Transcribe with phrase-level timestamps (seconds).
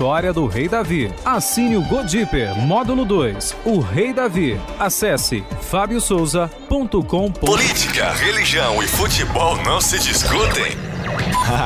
[0.00, 1.12] História do Rei Davi.
[1.22, 4.58] Assine o Godiper, módulo 2, O Rei Davi.
[4.78, 7.30] Acesse fabiosouza.com.
[7.32, 10.72] Política, religião e futebol não se discutem.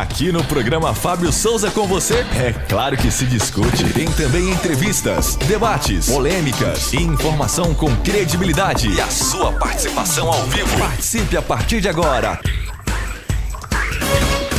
[0.01, 3.85] Aqui no programa Fábio Souza com você, é claro que se discute.
[3.93, 8.89] Tem também entrevistas, debates, polêmicas e informação com credibilidade.
[8.89, 10.77] E a sua participação ao vivo.
[10.77, 12.41] Participe a partir de agora.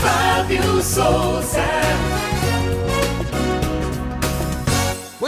[0.02, 2.15] Fábio Souza.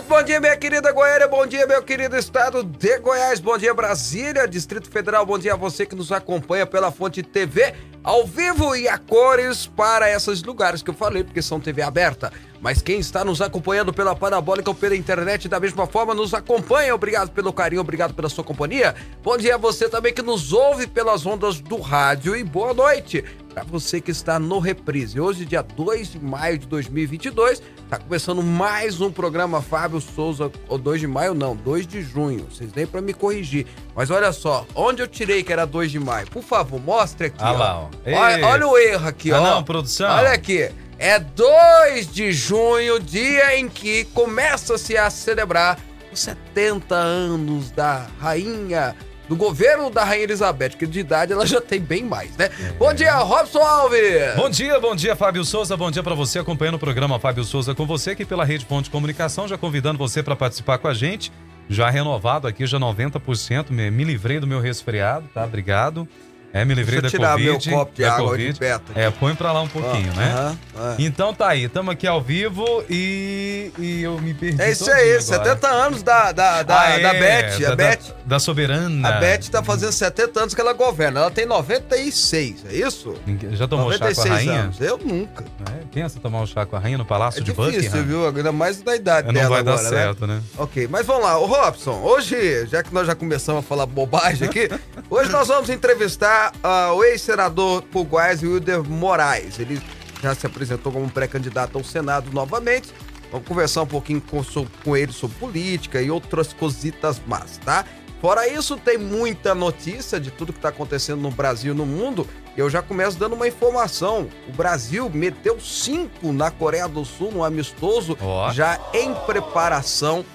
[0.08, 3.74] Muito bom dia, minha querida Goiânia, bom dia, meu querido estado de Goiás, bom dia,
[3.74, 8.74] Brasília, Distrito Federal, bom dia a você que nos acompanha pela Fonte TV, ao vivo
[8.74, 12.32] e a cores para esses lugares que eu falei, porque são TV aberta.
[12.62, 16.94] Mas quem está nos acompanhando pela Parabólica ou pela internet da mesma forma, nos acompanha.
[16.96, 18.96] Obrigado pelo carinho, obrigado pela sua companhia.
[19.24, 23.24] Bom dia a você também que nos ouve pelas ondas do rádio e boa noite
[23.54, 25.20] para você que está no Reprise.
[25.20, 30.78] Hoje, dia 2 de maio de 2022, está começando mais um programa Fábio Souza, ou
[30.78, 32.46] 2 de maio não, 2 de junho.
[32.52, 33.66] Vocês nem para me corrigir.
[33.96, 36.28] Mas olha só, onde eu tirei que era 2 de maio?
[36.30, 37.38] Por favor, mostre aqui.
[37.40, 37.90] Ah lá, ó.
[38.06, 39.56] Olha, olha o erro aqui, Ah, ó.
[39.56, 40.08] não, produção.
[40.08, 40.70] Olha aqui.
[41.00, 45.78] É 2 de junho, dia em que começa-se a celebrar
[46.12, 48.96] os 70 anos da rainha,
[49.30, 52.50] do governo da rainha Elizabeth, que de idade ela já tem bem mais, né?
[52.80, 54.36] Bom dia, Robson Alves!
[54.36, 55.78] Bom dia, bom dia, Fábio Souza.
[55.78, 58.86] Bom dia pra você acompanhando o programa Fábio Souza com você aqui pela Rede Ponte
[58.86, 61.32] de Comunicação, já convidando você pra participar com a gente.
[61.70, 63.70] Já renovado aqui, já 90%.
[63.70, 65.44] Me, me livrei do meu resfriado, tá?
[65.44, 66.08] Obrigado.
[66.54, 68.54] É, me livrei Deixa eu da tirar meu copo de água Covid.
[68.54, 69.00] de perto aqui.
[69.00, 70.58] É, põe pra lá um pouquinho, Ah, né?
[70.98, 71.04] é.
[71.04, 74.62] Então tá aí, estamos aqui ao vivo e, e eu me perdi.
[74.62, 75.22] É isso aí, agora.
[75.22, 77.60] 70 anos da, da, da, Ah, é, da Beth.
[77.60, 79.08] da, a Beth, Da, da soberana.
[79.08, 81.20] a Beth tá fazendo 70 anos que ela governa.
[81.20, 83.14] Ela tem 96, é isso?
[83.52, 84.54] Já tomou chá com a rainha?
[84.62, 84.82] anos.
[84.82, 85.44] Eu nunca.
[85.44, 88.04] É, pensa tomar um chá com a rainha no Palácio É de difícil, Buckingham?
[88.06, 88.28] viu?
[88.28, 90.42] Ainda mais da idade Não dela vai dar agora, certo, né?
[90.58, 91.38] Ok, mas vamos lá.
[91.38, 94.70] Ô Robson, hoje, já que nós já começamos a falar bobagem aqui,
[95.10, 99.60] hoje nós vamos entrevistar ah, o ex-senador Goiás, Wilder Moraes.
[99.60, 99.82] Ele
[100.22, 102.94] já se apresentou como pré-candidato ao Senado novamente.
[103.32, 104.42] Vamos conversar um pouquinho com,
[104.84, 107.86] com ele sobre política e outras cositas más, tá?
[108.22, 112.28] Fora isso, tem muita notícia de tudo que está acontecendo no Brasil e no mundo.
[112.56, 114.28] Eu já começo dando uma informação.
[114.48, 118.52] O Brasil meteu cinco na Coreia do Sul, no amistoso, Ó.
[118.52, 120.26] já em preparação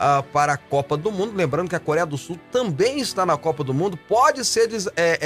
[0.00, 1.36] ah, para a Copa do Mundo.
[1.36, 3.96] Lembrando que a Coreia do Sul também está na Copa do Mundo.
[3.96, 5.18] Pode ser, é, é,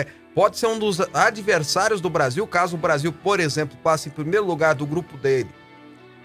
[0.00, 4.12] é, pode ser um dos adversários do Brasil, caso o Brasil, por exemplo, passe em
[4.12, 5.48] primeiro lugar do grupo dele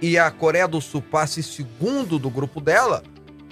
[0.01, 3.01] e a Coreia do Sul passe em segundo do grupo dela,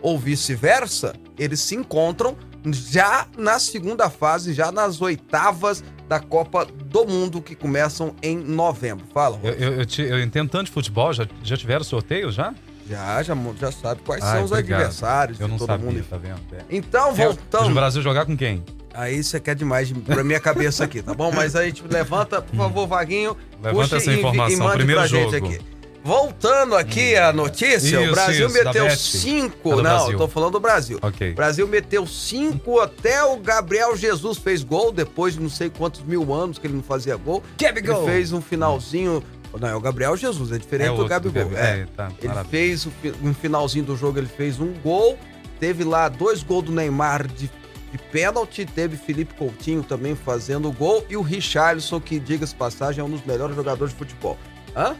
[0.01, 7.05] ou vice-versa, eles se encontram já na segunda fase, já nas oitavas da Copa do
[7.05, 9.05] Mundo, que começam em novembro.
[9.13, 12.53] Fala, Eu, eu, eu, te- eu entendo tanto de futebol, já, já tiveram sorteio já?
[12.89, 14.79] Já, já, já sabe quais Ai, são os obrigado.
[14.81, 16.05] adversários Eu de não todo sabia, mundo.
[16.09, 16.39] tá vendo?
[16.51, 16.57] É.
[16.69, 17.73] Então, Tem- O voltando.
[17.73, 18.63] Brasil jogar com quem?
[18.93, 21.31] Aí você quer demais de- pra minha cabeça aqui, tá bom?
[21.31, 23.35] Mas a gente levanta, por favor, Vaguinho.
[23.61, 25.31] Levanta puxe essa e- informação, E, mande primeiro pra jogo.
[25.31, 25.73] gente aqui.
[26.03, 28.97] Voltando aqui a notícia, o Isso, Brasil isso, meteu Bet.
[28.99, 29.69] cinco.
[29.71, 30.11] É do não, Brasil.
[30.11, 30.99] eu tô falando do Brasil.
[31.01, 31.31] Ok.
[31.31, 36.01] O Brasil meteu cinco até o Gabriel Jesus fez gol, depois de não sei quantos
[36.03, 37.41] mil anos que ele não fazia gol.
[37.57, 38.03] Gabigol.
[38.03, 39.23] Ele fez um finalzinho.
[39.59, 41.43] Não, é o Gabriel Jesus, é diferente É do Gabigol.
[41.43, 41.79] Gabi- É.
[41.81, 42.49] é, tá, ele maravilha.
[42.51, 42.91] fez o
[43.21, 45.17] no finalzinho do jogo, ele fez um gol.
[45.59, 47.47] Teve lá dois gols do Neymar de,
[47.91, 48.65] de pênalti.
[48.65, 51.05] Teve Felipe Coutinho também fazendo gol.
[51.09, 54.37] E o Richarlison, que, diga-se passagem, é um dos melhores jogadores de futebol.
[54.75, 54.95] Hã?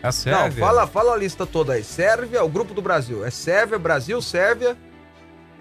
[0.00, 0.64] A Não, Sérvia.
[0.64, 1.82] fala, fala a lista toda aí.
[1.82, 3.24] Sérvia, o grupo do Brasil.
[3.24, 4.76] É Sérvia, Brasil, Sérvia.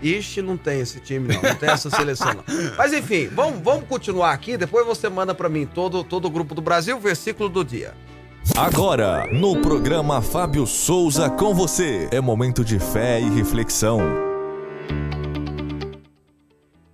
[0.01, 1.41] Ixi, não tem esse time, não.
[1.41, 2.43] Não tem essa seleção, não.
[2.77, 4.55] Mas enfim, vamos, vamos continuar aqui.
[4.55, 7.95] Depois você manda pra mim todo, todo o grupo do Brasil, versículo do dia.
[8.55, 13.99] Agora, no programa Fábio Souza com você, é momento de fé e reflexão.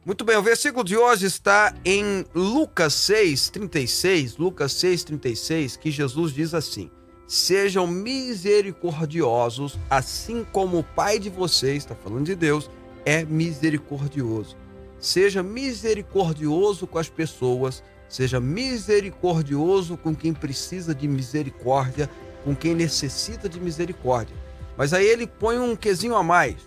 [0.05, 4.37] Muito bem, o versículo de hoje está em Lucas 6, 36.
[4.37, 6.89] Lucas 6, 36, que Jesus diz assim:
[7.27, 12.69] Sejam misericordiosos, assim como o Pai de vocês, está falando de Deus,
[13.05, 14.57] é misericordioso.
[14.99, 17.83] Seja misericordioso com as pessoas,
[18.13, 22.07] seja misericordioso com quem precisa de misericórdia,
[22.43, 24.35] com quem necessita de misericórdia.
[24.77, 26.57] Mas aí ele põe um quesinho a mais.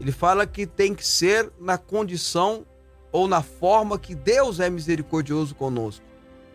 [0.00, 2.66] Ele fala que tem que ser na condição
[3.12, 6.04] ou na forma que Deus é misericordioso conosco.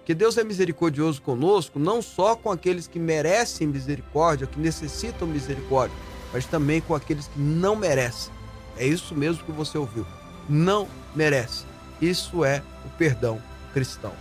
[0.03, 5.95] Que Deus é misericordioso conosco não só com aqueles que merecem misericórdia, que necessitam misericórdia,
[6.33, 8.33] mas também com aqueles que não merecem.
[8.75, 10.05] É isso mesmo que você ouviu.
[10.49, 11.63] Não merece.
[12.01, 14.11] Isso é o perdão cristão.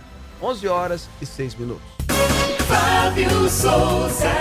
[0.41, 1.85] 11 horas e 6 minutos.
[2.67, 4.31] Fábio Souza.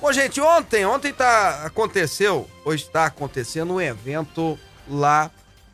[0.00, 4.58] Bom, gente, ontem, ontem tá, aconteceu, hoje está acontecendo um evento
[4.88, 5.30] lá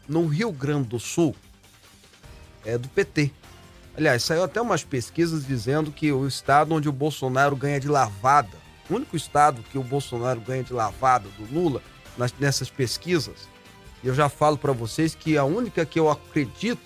[0.08, 1.36] no Rio Grande do Sul,
[2.64, 3.30] é do PT.
[3.96, 8.56] Aliás, saiu até umas pesquisas dizendo que o estado onde o Bolsonaro ganha de lavada,
[8.88, 11.82] o único estado que o Bolsonaro ganha de lavada do Lula
[12.16, 13.48] nas, nessas pesquisas,
[14.04, 16.80] eu já falo para vocês que a única que eu acredito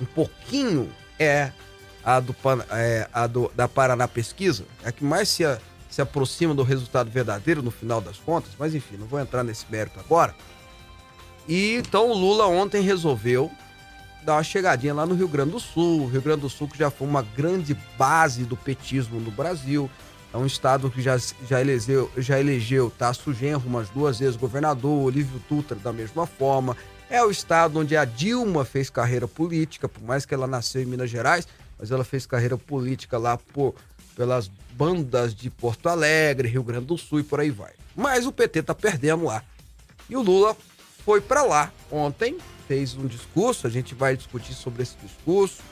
[0.00, 1.52] um pouquinho é
[2.04, 2.34] a, do,
[2.70, 5.44] é, a do, da Paraná Pesquisa, é a que mais se,
[5.88, 9.64] se aproxima do resultado verdadeiro no final das contas, mas enfim, não vou entrar nesse
[9.70, 10.34] mérito agora.
[11.48, 13.50] E então o Lula ontem resolveu
[14.24, 16.02] dar uma chegadinha lá no Rio Grande do Sul.
[16.02, 19.88] O Rio Grande do Sul que já foi uma grande base do petismo no Brasil.
[20.36, 21.16] É um estado que já,
[21.48, 26.76] já elegeu, já elegeu Tasso Genro umas duas vezes governador, Olívio Dutra da mesma forma.
[27.08, 30.84] É o estado onde a Dilma fez carreira política, por mais que ela nasceu em
[30.84, 31.48] Minas Gerais,
[31.78, 33.76] mas ela fez carreira política lá por,
[34.14, 37.72] pelas bandas de Porto Alegre, Rio Grande do Sul e por aí vai.
[37.96, 39.42] Mas o PT tá perdendo lá.
[40.06, 40.54] E o Lula
[41.02, 42.36] foi para lá ontem,
[42.68, 45.62] fez um discurso, a gente vai discutir sobre esse discurso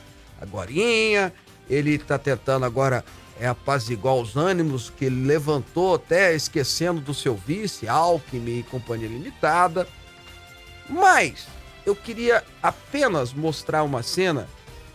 [0.40, 1.30] agorinha.
[1.68, 3.04] Ele tá tentando agora
[3.38, 9.08] é, apaziguar os ânimos que ele levantou até esquecendo do seu vice, Alckmin e Companhia
[9.08, 9.86] Limitada.
[10.88, 11.46] Mas
[11.84, 14.48] eu queria apenas mostrar uma cena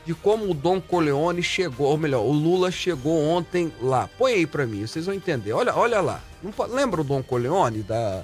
[0.05, 4.09] de como o Dom Corleone chegou, ou melhor, o Lula chegou ontem lá.
[4.17, 5.53] Põe aí para mim, vocês vão entender.
[5.53, 6.21] Olha, olha lá.
[6.69, 8.23] Lembra o Dom Corleone da,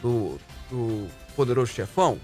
[0.00, 0.38] do,
[0.70, 2.20] do Poderoso Chefão?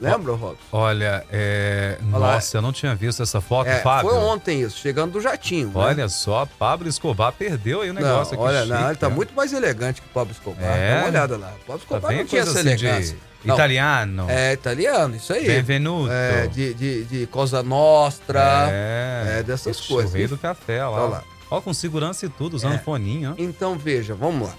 [0.00, 0.62] Lembra, Robson?
[0.70, 1.98] Olha, é...
[2.02, 4.10] nossa, eu não tinha visto essa foto, é, Fábio.
[4.10, 5.68] Foi ontem isso, chegando do jatinho.
[5.68, 5.72] Né?
[5.74, 6.08] Olha né?
[6.08, 8.54] só, Pablo Escobar perdeu aí o negócio não, aqui.
[8.54, 10.64] Olha, chique, não, ele tá muito mais elegante que o Pablo Escobar.
[10.64, 10.94] É.
[10.94, 11.52] Dá uma olhada lá.
[11.62, 13.16] O Pablo Escobar tá não tinha essa assim elegância.
[13.16, 13.28] De...
[13.52, 14.26] Italiano.
[14.28, 15.46] É, italiano, isso aí.
[15.46, 16.10] Benvenuto.
[16.10, 18.68] É, de, de, de Cosa Nostra.
[18.70, 20.12] É, é dessas coisas.
[20.12, 20.90] O rei do café lá.
[20.90, 21.24] Olha lá.
[21.50, 22.78] Ó, com segurança e tudo, usando é.
[22.78, 23.30] foninho.
[23.30, 23.34] Ó.
[23.38, 24.54] Então, veja, vamos lá.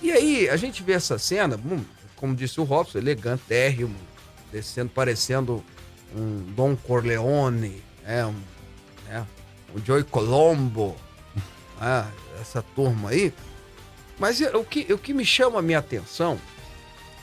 [0.00, 1.58] E aí, a gente vê essa cena,
[2.16, 3.94] como disse o Robson, elegante, térrimo,
[4.52, 5.64] descendo, parecendo
[6.14, 8.36] um Dom Corleone, é, um,
[9.06, 9.26] né,
[9.74, 10.94] um Joey Colombo,
[11.80, 12.06] né,
[12.40, 13.32] essa turma aí.
[14.18, 16.38] Mas o que, o que me chama a minha atenção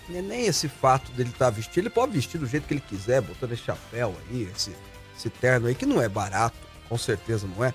[0.09, 1.83] não é nem esse fato dele estar tá vestido.
[1.83, 4.75] Ele pode vestir do jeito que ele quiser, botando esse chapéu aí, esse,
[5.15, 6.57] esse terno aí, que não é barato,
[6.89, 7.73] com certeza não é.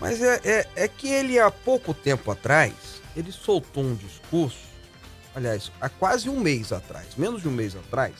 [0.00, 2.74] Mas é, é, é que ele, há pouco tempo atrás,
[3.16, 4.68] ele soltou um discurso
[5.38, 8.14] aliás, há quase um mês atrás, menos de um mês atrás,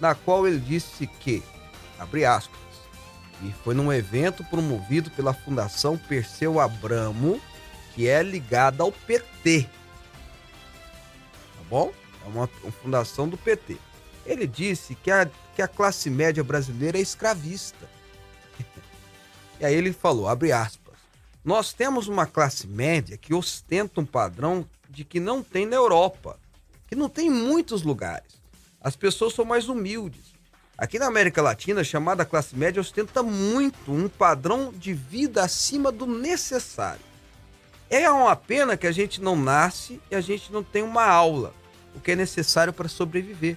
[0.00, 1.42] na qual ele disse que,
[1.98, 2.58] abre aspas,
[3.42, 7.40] e foi num evento promovido pela Fundação Perseu Abramo,
[7.94, 9.68] que é ligada ao PT.
[11.54, 11.92] Tá bom?
[12.24, 13.76] É uma, uma fundação do PT.
[14.24, 17.88] Ele disse que a, que a classe média brasileira é escravista.
[19.60, 20.96] e aí ele falou, abre aspas,
[21.44, 26.38] nós temos uma classe média que ostenta um padrão de que não tem na Europa,
[26.88, 28.40] que não tem em muitos lugares.
[28.80, 30.28] As pessoas são mais humildes.
[30.76, 35.90] Aqui na América Latina, a chamada classe média ostenta muito um padrão de vida acima
[35.90, 37.02] do necessário.
[37.90, 41.52] É uma pena que a gente não nasce e a gente não tem uma aula,
[41.94, 43.56] o que é necessário para sobreviver.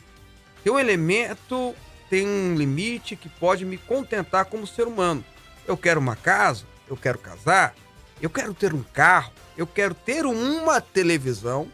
[0.63, 1.75] Tem um elemento,
[2.09, 5.23] tem um limite que pode me contentar como ser humano.
[5.67, 7.75] Eu quero uma casa, eu quero casar,
[8.21, 11.67] eu quero ter um carro, eu quero ter uma televisão,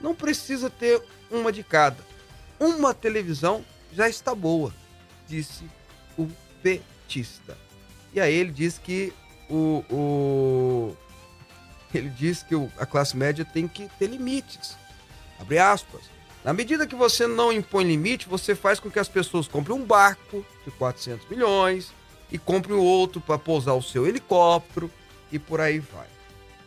[0.00, 1.98] não precisa ter uma de cada.
[2.58, 4.74] Uma televisão já está boa,
[5.28, 5.64] disse
[6.18, 6.28] o
[6.62, 7.56] petista.
[8.12, 9.12] E aí ele diz que
[9.48, 10.96] o, o
[11.94, 14.76] ele diz que o, a classe média tem que ter limites.
[15.38, 16.02] Abre aspas.
[16.42, 19.84] Na medida que você não impõe limite, você faz com que as pessoas comprem um
[19.84, 21.92] barco de 400 milhões
[22.30, 24.90] e comprem outro para pousar o seu helicóptero
[25.34, 26.06] e por aí vai.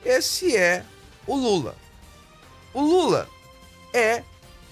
[0.03, 0.83] Esse é
[1.25, 1.73] o Lula.
[2.73, 3.29] O Lula
[3.93, 4.23] é,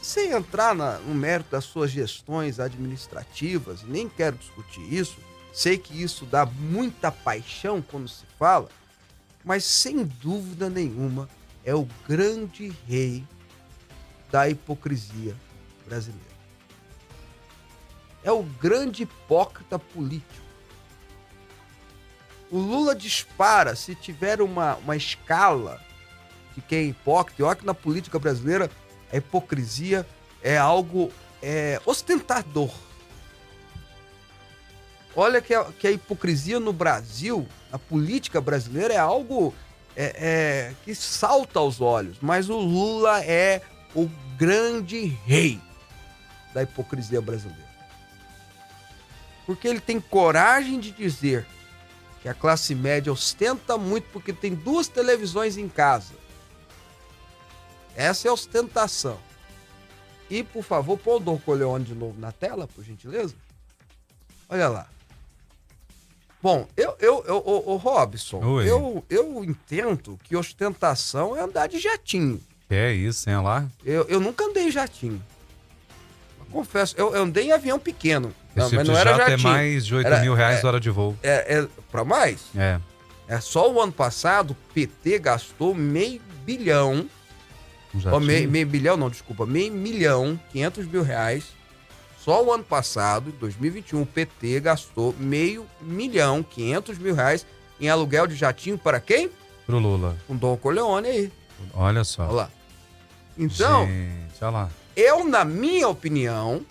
[0.01, 5.17] sem entrar na, no mérito das suas gestões administrativas, nem quero discutir isso,
[5.53, 8.67] sei que isso dá muita paixão quando se fala,
[9.45, 11.29] mas sem dúvida nenhuma
[11.63, 13.23] é o grande rei
[14.29, 15.37] da hipocrisia
[15.85, 16.35] brasileira.
[18.25, 20.44] É o grande hipócrita político
[22.51, 25.81] o Lula dispara se tiver uma, uma escala
[26.55, 27.45] de quem é hipócrita.
[27.45, 28.69] Acho que na política brasileira
[29.11, 30.05] a hipocrisia
[30.41, 31.11] é algo
[31.41, 32.71] é, ostentador.
[35.15, 39.53] Olha que a, que a hipocrisia no Brasil, a política brasileira é algo
[39.95, 42.17] é, é, que salta aos olhos.
[42.21, 43.61] Mas o Lula é
[43.95, 45.59] o grande rei
[46.53, 47.65] da hipocrisia brasileira.
[49.45, 51.45] Porque ele tem coragem de dizer
[52.25, 56.15] que a classe média ostenta muito porque tem duas televisões em casa.
[57.95, 59.19] Essa é a ostentação.
[60.27, 63.35] E, por favor, põe o Dom Corleone de novo na tela, por gentileza.
[64.49, 64.87] Olha lá.
[66.41, 68.71] Bom, eu, eu, eu, o, o Robson, Oi.
[68.71, 72.41] eu, eu entendo que ostentação é andar de jatinho.
[72.67, 73.69] É isso, hein, lá?
[73.83, 75.21] Eu, eu nunca andei em jatinho.
[76.55, 78.33] Confesso, eu, eu andei em avião pequeno.
[78.55, 80.89] Não, mas não era jato é mais de 8 Era- mil reais é- hora de
[80.89, 81.13] voo.
[81.21, 82.43] É, é para mais?
[82.55, 82.79] É.
[83.27, 87.09] É só o ano passado, o PT gastou meio bilhão.
[87.93, 91.43] Um Ó, meio, meio bilhão, não, desculpa, meio milhão, 500 mil reais.
[92.23, 97.45] Só o ano passado, 2021, o PT gastou meio milhão, 500 mil reais
[97.81, 99.29] em aluguel de jatinho para quem?
[99.65, 100.15] Pro Lula.
[100.25, 101.31] Com Dom Corleone aí.
[101.73, 102.23] Olha só.
[102.23, 102.49] Olha lá.
[103.37, 104.69] Então, Gente, olha lá.
[104.95, 106.65] Eu, na minha opinião,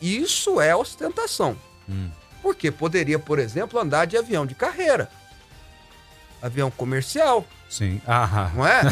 [0.00, 1.56] isso é ostentação.
[1.88, 2.10] Hum.
[2.42, 5.10] Porque poderia, por exemplo, andar de avião de carreira.
[6.40, 8.00] Avião comercial, Sim.
[8.06, 8.82] Ah, não é?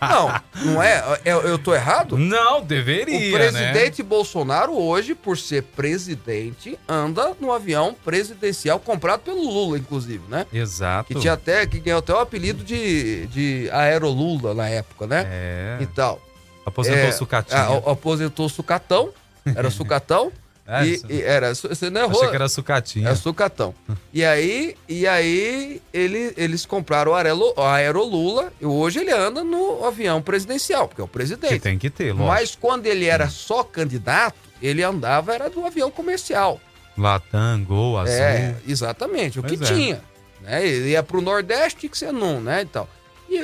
[0.00, 1.20] Não, não é.
[1.24, 2.16] Eu, eu tô errado?
[2.16, 3.38] não, deveria, O né?
[3.38, 10.46] presidente Bolsonaro, hoje, por ser presidente, anda no avião presidencial comprado pelo Lula, inclusive, né?
[10.52, 11.12] Exato.
[11.12, 15.26] Que tinha até, que ganhou até o apelido de, de Aerolula na época, né?
[15.26, 15.78] É.
[15.80, 16.20] E tal.
[16.68, 17.60] Aposentou É, o sucatinho.
[17.60, 19.10] ah, o- aposentou o sucatão.
[19.44, 20.30] Era sucatão.
[20.70, 21.54] É, e, e era.
[21.54, 22.18] Você não errou.
[22.18, 23.08] Achei que era sucatinha.
[23.08, 23.74] É sucatão.
[24.12, 29.82] E aí, e aí ele, eles compraram o o Aerolula e hoje ele anda no
[29.86, 31.58] avião presidencial, porque é o Que presidente.
[31.60, 32.26] tem que ter, lógico.
[32.28, 36.60] Mas quando ele era só candidato, ele andava era do avião comercial.
[36.98, 38.14] Latam, Gol, Azul.
[38.14, 39.74] É, exatamente, o que Pois é.
[39.74, 40.02] tinha.
[40.42, 40.66] Né?
[40.68, 42.86] Ele ia pro Nordeste, tinha que ser num, né, e tal.
[43.30, 43.42] E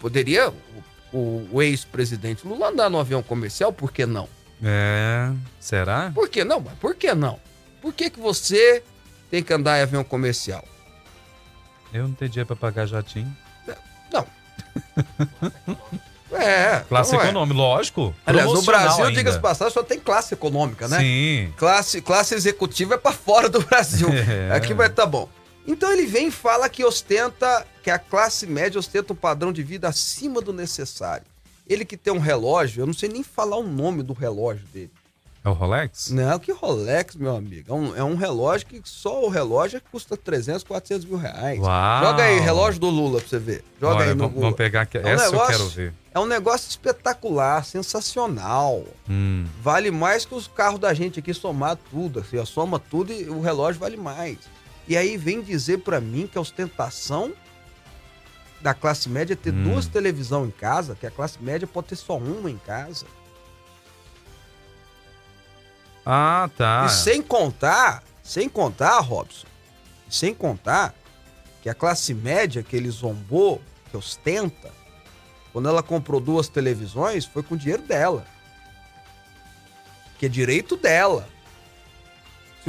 [0.00, 0.52] poderia
[1.12, 4.28] o, o- ex-presidente Lula andar no avião comercial, por que não?
[4.62, 5.30] É.
[5.60, 6.10] Será?
[6.14, 6.60] Por que não?
[6.60, 7.38] Mas por que não?
[7.80, 8.82] Por que, que você
[9.30, 10.64] tem que andar em avião comercial?
[11.92, 13.34] Eu não tenho dinheiro pra pagar jatinho.
[16.30, 16.80] É.
[16.88, 17.24] Classe não é.
[17.24, 18.14] econômica, lógico.
[18.26, 20.98] Aliás, o Promocional Brasil, diga-se passagem, só tem classe econômica, né?
[20.98, 21.54] Sim.
[21.56, 24.08] Classe, classe executiva é pra fora do Brasil.
[24.28, 24.54] É.
[24.54, 25.26] Aqui vai tá bom.
[25.68, 29.62] Então ele vem e fala que ostenta, que a classe média ostenta um padrão de
[29.62, 31.26] vida acima do necessário.
[31.68, 34.90] Ele que tem um relógio, eu não sei nem falar o nome do relógio dele.
[35.44, 36.10] É o Rolex?
[36.10, 37.70] Não, que Rolex, meu amigo.
[37.70, 41.16] É um, é um relógio que só o relógio é que custa 300, 400 mil
[41.16, 41.60] reais.
[41.60, 42.04] Uau.
[42.04, 43.64] Joga aí, relógio do Lula pra você ver.
[43.80, 44.42] Joga Olha, aí no vamos, Google.
[44.42, 44.98] vamos pegar aqui.
[44.98, 45.94] É um Essa eu negócio- quero ver.
[46.12, 48.84] É um negócio espetacular, sensacional.
[49.08, 49.46] Hum.
[49.62, 52.20] Vale mais que os carros da gente aqui somar tudo.
[52.20, 54.38] Assim, soma tudo e o relógio vale mais.
[54.88, 57.32] E aí vem dizer pra mim que a ostentação
[58.60, 59.64] da classe média é ter Hum.
[59.64, 63.06] duas televisão em casa, que a classe média pode ter só uma em casa.
[66.04, 66.86] Ah, tá.
[66.86, 69.46] E sem contar, sem contar, Robson,
[70.08, 70.94] sem contar
[71.62, 74.70] que a classe média que ele zombou, que ostenta,
[75.52, 78.24] quando ela comprou duas televisões, foi com o dinheiro dela.
[80.18, 81.28] Que é direito dela.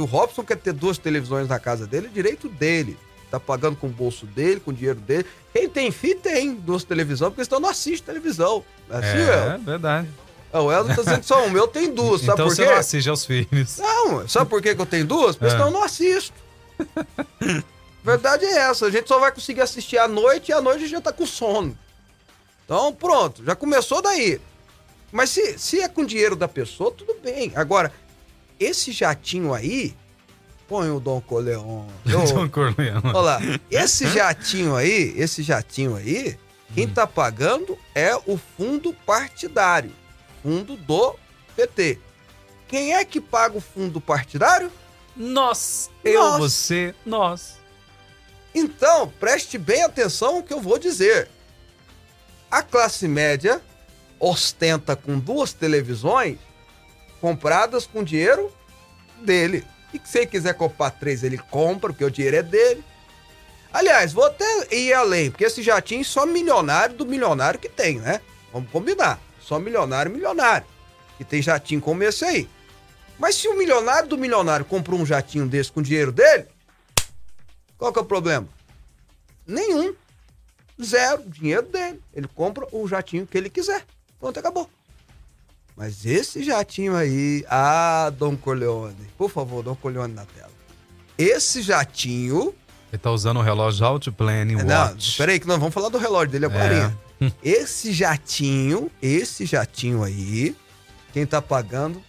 [0.00, 2.96] Se o Robson quer ter duas televisões na casa dele, é direito dele.
[3.30, 5.26] Tá pagando com o bolso dele, com o dinheiro dele.
[5.52, 8.64] Quem tem filho tem duas televisões, porque senão não assiste televisão.
[8.88, 9.58] Assim, É, é.
[9.58, 10.08] verdade.
[10.54, 11.58] O Elton tá dizendo que só uma.
[11.58, 12.70] Eu tenho duas, sabe então por você quê?
[12.70, 13.76] não assiste aos filhos.
[13.76, 15.36] Não, sabe por que, que eu tenho duas?
[15.36, 15.50] Porque É.
[15.50, 16.32] senão eu não assisto.
[18.02, 20.80] Verdade é essa, a gente só vai conseguir assistir à noite e à noite a
[20.80, 21.76] gente já tá com sono.
[22.64, 24.40] Então, pronto, já começou daí.
[25.12, 27.52] Mas se, se é com dinheiro da pessoa, tudo bem.
[27.54, 27.92] Agora,
[28.60, 29.96] esse jatinho aí,
[30.68, 31.86] põe o Dom Coleon.
[32.04, 33.00] John Corleone.
[33.06, 33.40] Olha lá,
[33.70, 36.38] esse jatinho aí, esse jatinho aí,
[36.74, 39.90] quem tá pagando é o fundo partidário,
[40.42, 41.16] fundo do
[41.56, 41.98] PT.
[42.68, 44.70] Quem é que paga o fundo partidário?
[45.16, 45.90] Nós.
[46.04, 46.38] Eu, Nós.
[46.38, 47.58] você, nós.
[48.54, 51.28] Então, preste bem atenção no que eu vou dizer.
[52.50, 53.60] A classe média
[54.18, 56.38] ostenta com duas televisões
[57.20, 58.52] compradas com dinheiro
[59.22, 59.64] dele.
[59.92, 62.84] E se ele quiser comprar três, ele compra, porque o dinheiro é dele.
[63.72, 68.20] Aliás, vou até ir além, porque esse jatinho só milionário do milionário que tem, né?
[68.52, 69.20] Vamos combinar.
[69.40, 70.66] Só milionário, milionário.
[71.16, 72.48] Que tem jatinho como esse aí.
[73.18, 76.46] Mas se o milionário do milionário comprou um jatinho desse com dinheiro dele,
[77.76, 78.48] qual que é o problema?
[79.46, 79.94] Nenhum.
[80.82, 81.22] Zero.
[81.26, 82.00] Dinheiro dele.
[82.14, 83.84] Ele compra o jatinho que ele quiser.
[84.18, 84.68] Pronto, acabou.
[85.76, 87.44] Mas esse jatinho aí.
[87.48, 88.94] Ah, Dom Corleone.
[89.16, 90.50] Por favor, Dom Corleone na tela.
[91.16, 92.54] Esse jatinho.
[92.92, 95.16] Ele tá usando o relógio Outplanning Não, Watch.
[95.16, 96.94] peraí, que nós vamos falar do relógio dele agora.
[97.20, 97.30] É.
[97.44, 100.56] Esse jatinho, esse jatinho aí,
[101.12, 102.02] quem tá pagando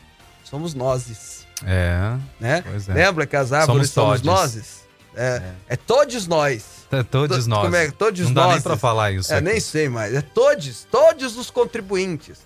[0.46, 2.63] somos nós, É, né?
[2.88, 2.94] é.
[2.94, 4.82] Lembra que as árvores Somos somos, nós?
[5.13, 6.63] É, é todos nós.
[6.89, 7.63] É todos To- nós.
[7.63, 7.91] como é?
[7.91, 8.63] Todos Não dá nem nós.
[8.63, 9.34] pra falar isso.
[9.34, 9.46] É, aqui.
[9.46, 10.13] nem sei mais.
[10.13, 12.39] É todos, todos os contribuintes.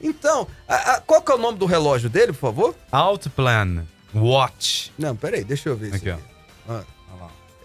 [0.00, 2.74] Então, a- a- qual que é o nome do relógio dele, por favor?
[2.90, 4.92] Outplan Watch.
[4.98, 6.22] Não, peraí, deixa eu ver isso Aqui, aqui.
[6.68, 6.72] ó.
[6.74, 6.84] Ah,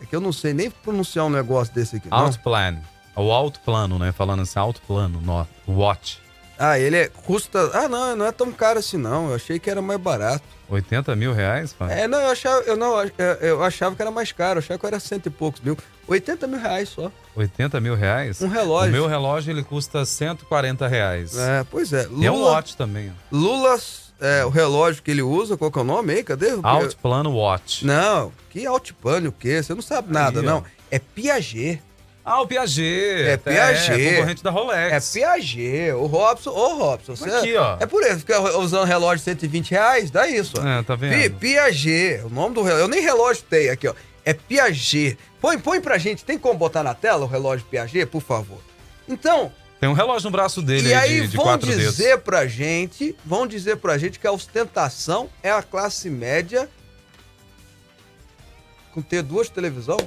[0.02, 2.10] é que eu não sei nem pronunciar um negócio desse aqui.
[2.10, 2.18] não.
[2.26, 2.78] Outplan.
[3.16, 4.12] O alto plano, né?
[4.12, 6.20] Falando assim, alto plano, no, watch.
[6.58, 7.72] Ah, ele é, custa...
[7.74, 9.30] Ah, não, não é tão caro assim não.
[9.30, 10.44] Eu achei que era mais barato.
[10.70, 12.02] 80 mil reais, pai?
[12.02, 12.96] É, não, eu achava, eu, não,
[13.40, 14.58] eu, achava que era mais caro.
[14.58, 15.78] Eu achava que era cento e poucos mil.
[16.08, 17.12] 80 mil reais só.
[17.36, 18.42] 80 mil reais?
[18.42, 18.90] Um relógio.
[18.90, 21.38] O meu relógio, ele custa 140 reais.
[21.38, 22.08] É, pois é.
[22.18, 23.12] E é um Lula, watch também.
[23.12, 23.36] ó.
[23.36, 23.78] Lula
[24.20, 26.24] é, o relógio que ele usa, qual que é o nome aí?
[26.24, 26.58] Cadê?
[26.64, 27.86] Alto plano watch.
[27.86, 29.62] Não, que Altipane o quê?
[29.62, 30.50] Você não sabe nada, Aí, ó.
[30.50, 30.64] não.
[30.90, 31.82] É Piaget.
[32.26, 33.22] Ah, o Piaget.
[33.28, 34.02] É Piaget.
[34.02, 35.12] É, concorrente da É Rolex.
[35.14, 35.92] Piaget.
[35.92, 37.78] O Robson, ô Robson, você Aqui, ó.
[37.80, 40.68] É por isso, fica usando relógio de 120 reais, dá isso, ó.
[40.68, 41.22] É, tá vendo?
[41.22, 42.84] Pi- Piaget, o nome do relógio.
[42.86, 43.94] Eu nem relógio tenho aqui, ó.
[44.26, 45.20] É Piaget.
[45.40, 48.58] Põe, põe pra gente, tem como botar na tela o relógio Piaget, por favor?
[49.08, 52.24] Então, Tem um relógio no braço dele e aí de, de vão dizer dedos.
[52.24, 56.68] pra gente, vão dizer pra gente que a ostentação é a classe média
[58.96, 59.98] com ter duas televisão?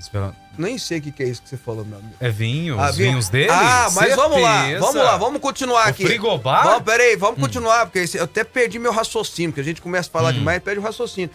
[0.00, 2.14] Espera- Nem sei o que, que é isso que você falou, meu amigo.
[2.18, 3.10] É vinho, Ah, os vinho.
[3.10, 3.50] vinhos dele?
[3.50, 4.80] Ah, mas vamos lá, Certeza.
[4.80, 6.04] vamos lá, vamos continuar O aqui.
[6.06, 6.64] frigobar?
[6.64, 10.12] Vamos, peraí, vamos continuar, porque eu até perdi meu raciocínio, porque a gente começa a
[10.12, 10.38] falar Hum.
[10.38, 11.30] demais e perde o raciocínio.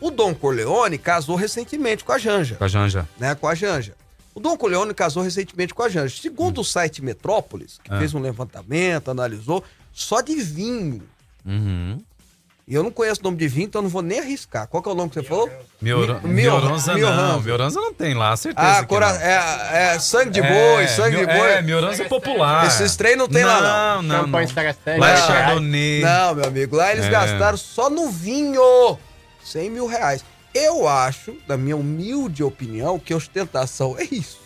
[0.00, 3.08] O Dom Corleone casou recentemente com a Janja, Com a Janja.
[3.18, 3.34] né?
[3.34, 3.94] Com a Janja.
[4.34, 6.14] O Dom Corleone casou recentemente com a Janja.
[6.20, 7.98] Segundo o site Metrópolis, que Ah.
[7.98, 11.02] fez um levantamento, analisou, só de vinho.
[11.44, 11.98] Uhum.
[12.68, 14.66] E eu não conheço o nome de vinho, então eu não vou nem arriscar.
[14.66, 15.48] Qual que é o nome que você falou?
[15.80, 16.20] Mior...
[16.24, 17.40] Mi- Mio- Mioranza não.
[17.40, 17.80] Mioranza.
[17.80, 19.12] Não tem lá, certeza Ah, que cora...
[19.12, 19.20] não.
[19.20, 21.52] é, é sangue de boi, sangue de boi.
[21.52, 22.66] É, Mioranza é popular.
[22.66, 24.02] Esses trem não tem lá, não.
[24.02, 24.42] Não, não, não.
[24.42, 24.98] Starasteg.
[24.98, 25.26] Lá é Não.
[25.28, 26.00] Chardonnay.
[26.02, 27.10] Não, meu amigo, lá eles É.
[27.10, 28.98] gastaram só no vinho
[29.44, 30.24] 100 mil reais.
[30.52, 34.40] Eu acho, na minha humilde opinião, que ostentação é isso.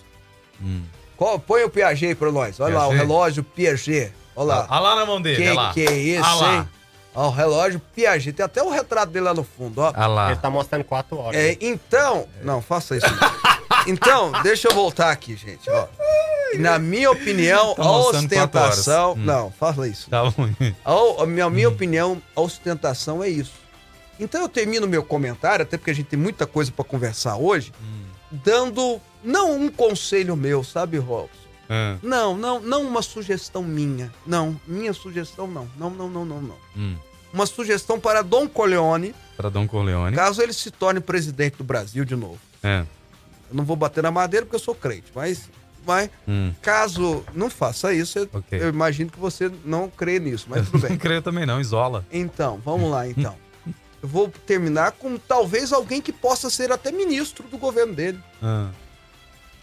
[0.62, 0.82] Hum.
[1.16, 2.60] Qual- põe o Piaget pra nós.
[2.60, 3.06] Olha lá, o Piaget?
[3.08, 4.12] relógio Piaget.
[4.36, 4.66] Olha lá.
[4.68, 5.73] Olha lá na mão dele, olha lá.
[5.73, 6.54] que, que é isso, Olha lá.
[6.56, 6.68] hein?
[7.14, 8.32] Ó, o relógio Piaget.
[8.32, 9.92] Tem até o retrato dele lá no fundo, ó.
[9.94, 10.30] Olha lá.
[10.30, 11.40] Ele tá mostrando 4 horas.
[11.40, 12.26] É, então.
[12.42, 13.06] Não, faça isso.
[13.86, 15.68] então, deixa eu voltar aqui, gente.
[15.68, 15.86] Ó.
[16.58, 19.12] Na minha opinião, Tá a quatro ostentação.
[19.12, 19.25] Hum.
[19.25, 20.10] Não, faça isso.
[20.10, 20.54] Tá ruim.
[20.84, 23.52] A, minha, a minha opinião, a ostentação é isso.
[24.18, 27.73] Então eu termino meu comentário, até porque a gente tem muita coisa pra conversar hoje,
[28.30, 31.39] dando não um conselho meu, sabe, Robson?
[31.73, 34.13] Ah, Não, não, não uma sugestão minha.
[34.26, 35.69] Não, minha sugestão não.
[35.78, 36.56] Não, não, não, não, não.
[36.76, 36.97] hum.
[37.33, 40.17] Uma sugestão para Dom Corleone, Pra Dom Corleone.
[40.17, 42.39] caso ele se torne presidente do Brasil de novo.
[42.63, 42.80] É.
[43.49, 45.49] Eu não vou bater na madeira porque eu sou crente, mas,
[45.87, 46.52] mas Hum.
[46.61, 48.61] caso não faça isso, eu, Ok.
[48.61, 50.91] eu imagino que você não crê nisso, mas tudo bem.
[50.91, 52.04] Não creio também não, isola.
[52.13, 53.37] Então, vamos lá então.
[54.02, 58.19] Eu vou terminar com talvez alguém que possa ser até ministro do governo dele.
[58.43, 58.71] Ah,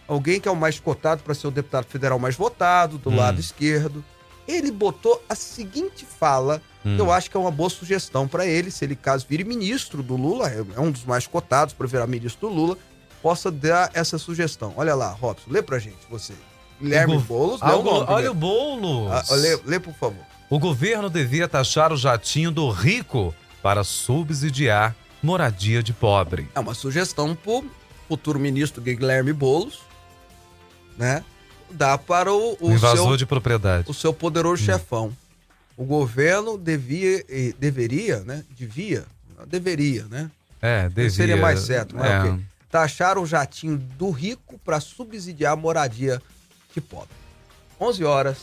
[0.07, 3.15] Alguém que é o mais cotado para ser o deputado federal mais votado, do Hum.
[3.15, 4.03] lado esquerdo.
[4.47, 6.95] Ele botou a seguinte fala, Hum.
[6.95, 10.01] que eu acho que é uma boa sugestão para ele, se ele caso vire ministro
[10.01, 12.77] do Lula, é é um dos mais cotados para virar ministro do Lula,
[13.21, 14.73] possa dar essa sugestão.
[14.77, 16.33] Olha lá, Robson, lê pra gente, você.
[16.81, 18.33] Guilherme O Boulos, Ah, o nome olha o.
[18.35, 19.11] Boulos.
[19.11, 20.23] Ah, lê, lê, por favor.
[20.49, 26.47] O governo devia taxar o jatinho do rico para subsidiar moradia de pobre.
[26.55, 27.65] É uma sugestão pro
[28.07, 29.79] futuro ministro Guilherme Boulos,
[30.97, 31.23] né?
[31.69, 33.89] Dá para o, o Invasor seu, de propriedade.
[33.89, 35.11] o seu poderoso chefão.
[35.75, 38.43] O governo devia, e deveria, né?
[38.51, 39.05] Devia,
[39.45, 40.31] deveria, né?
[40.61, 41.09] É, devia.
[41.11, 42.19] Seria mais certo, mas é.
[42.21, 42.39] ok.
[42.71, 46.21] Taxar o jatinho do rico para subsidiar a moradia
[46.73, 47.09] de pobre.
[47.79, 48.37] 11 horas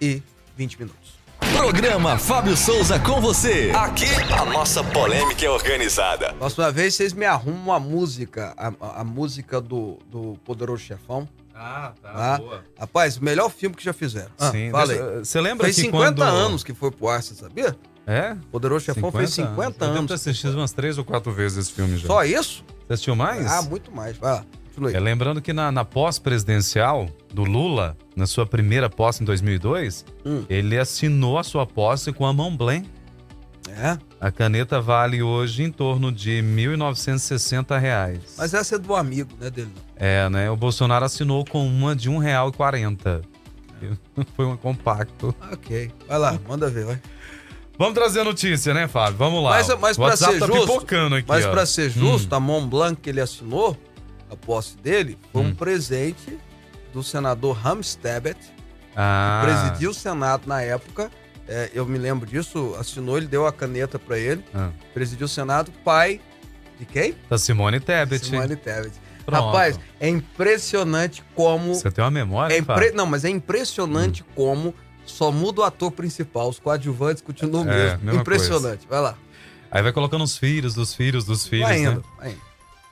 [0.00, 0.22] e
[0.56, 1.14] 20 minutos.
[1.56, 3.70] Programa Fábio Souza com você.
[3.76, 6.32] Aqui a nossa polêmica é organizada.
[6.34, 11.28] Próxima vez vocês me arrumam uma música, a, a- a música do, do Poderoso Chefão.
[11.54, 12.38] Ah, tá, Tá?
[12.38, 12.64] boa.
[12.78, 14.30] Rapaz, melhor filme que já fizeram.
[14.38, 16.22] Ah, Sim, deixa- você lembra Fez que 50 quando...
[16.22, 17.76] anos que foi pro ar, você sabia?
[18.06, 18.36] É?
[18.50, 20.08] Poderoso Chefão fez 50 Eu devo anos.
[20.08, 22.06] ter assistido umas três ou quatro vezes esse filme já.
[22.06, 22.62] Só isso?
[22.86, 23.46] Você assistiu mais?
[23.50, 24.16] Ah, muito mais.
[24.18, 24.44] Vai lá.
[24.92, 30.44] É, lembrando que na, na pós-presidencial do Lula, na sua primeira posse em 2002, Hum.
[30.50, 32.84] ele assinou a sua posse com a Montblanc.
[33.68, 38.20] É, A caneta vale hoje em torno de 1.960 reais.
[38.36, 39.72] mas essa é do amigo, né, dele.
[39.96, 40.50] É, né?
[40.50, 43.22] O Bolsonaro assinou com uma de R$ 1,40.
[44.36, 45.34] Foi um compacto.
[45.52, 47.00] Ok, vai lá, manda ver, vai.
[47.76, 49.16] Vamos trazer a notícia, né, Fábio?
[49.18, 49.50] Vamos lá.
[49.50, 53.76] Mas, mas WhatsApp ser tá aqui, pra ser justo, a Mont Blanc que ele assinou,
[54.30, 55.54] a posse dele, foi um Hum.
[55.54, 56.38] presente
[56.92, 58.38] do senador Ramstebet,
[58.94, 61.10] Ah, presidiu o Senado na época.
[61.46, 65.28] É, eu me lembro disso, assinou, ele deu a caneta pra ele, ah, presidiu o
[65.28, 66.20] Senado, pai
[66.78, 67.14] De quem?
[67.28, 68.24] Da Simone Tebet.
[68.24, 68.92] Simone Tebet.
[69.24, 69.46] Pronto.
[69.46, 71.74] Rapaz, é impressionante como.
[71.74, 72.92] Você tem uma memória, É impre...
[72.92, 74.74] Não, mas é impressionante como
[75.06, 76.48] só muda o ator principal.
[76.48, 78.20] Os coadjuvantes continuam É, mesmo.
[78.20, 78.86] Impressionante.
[78.88, 79.16] Vai lá.
[79.70, 81.92] Aí vai colocando os filhos dos filhos dos filhos, vai né?
[81.92, 82.40] indo, vai indo.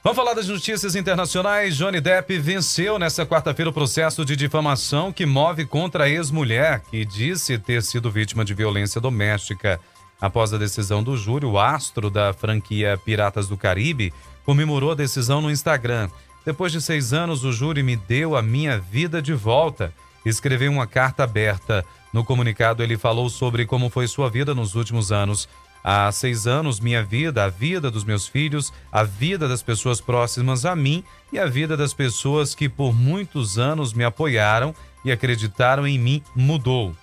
[0.05, 1.77] Vamos falar das notícias internacionais.
[1.77, 7.05] Johnny Depp venceu nesta quarta-feira o processo de difamação que move contra a ex-mulher, que
[7.05, 9.79] disse ter sido vítima de violência doméstica.
[10.21, 14.13] Após a decisão do júri, o astro da franquia Piratas do Caribe
[14.45, 16.11] comemorou a decisão no Instagram.
[16.45, 19.95] Depois de seis anos, o júri me deu a minha vida de volta.
[20.27, 21.85] Escreveu uma carta aberta.
[22.13, 25.49] No comunicado, ele falou sobre como foi sua vida nos últimos anos.
[25.85, 30.65] Há seis anos, minha vida, a vida dos meus filhos, a vida das pessoas próximas
[30.65, 35.87] a mim e a vida das pessoas que por muitos anos me apoiaram e acreditaram
[35.87, 36.95] em mim mudou.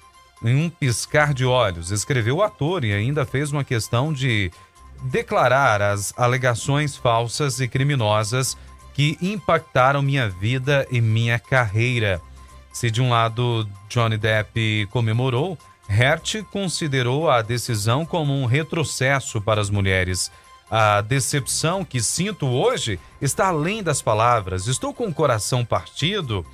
[0.42, 4.50] Em um piscar de olhos, escreveu o ator e ainda fez uma questão de
[5.04, 8.58] declarar as alegações falsas e criminosas
[8.94, 12.22] que impactaram minha vida e minha carreira.
[12.72, 15.58] Se de um lado Johnny Depp comemorou,
[15.90, 20.32] Hert considerou a decisão como um retrocesso para as mulheres.
[20.70, 24.68] A decepção que sinto hoje está além das palavras.
[24.68, 26.46] Estou com o coração partido.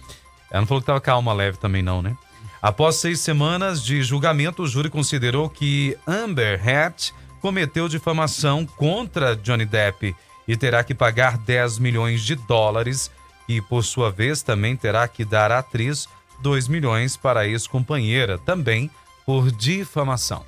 [0.49, 2.15] Ela não falou que estava calma leve também, não, né?
[2.61, 9.65] Após seis semanas de julgamento, o júri considerou que Amber Heard cometeu difamação contra Johnny
[9.65, 10.15] Depp
[10.47, 13.11] e terá que pagar 10 milhões de dólares
[13.47, 16.07] e, por sua vez, também terá que dar à atriz
[16.39, 18.89] 2 milhões para a ex-companheira, também
[19.25, 20.45] por difamação.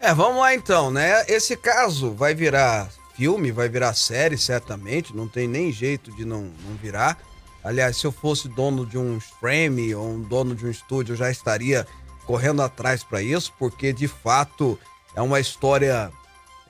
[0.00, 1.24] É, vamos lá então, né?
[1.26, 5.14] Esse caso vai virar filme, vai virar série, certamente.
[5.14, 7.18] Não tem nem jeito de não, não virar.
[7.64, 11.16] Aliás, se eu fosse dono de um frame ou um dono de um estúdio, eu
[11.16, 11.84] já estaria
[12.24, 14.78] correndo atrás para isso, porque de fato
[15.16, 16.12] é uma história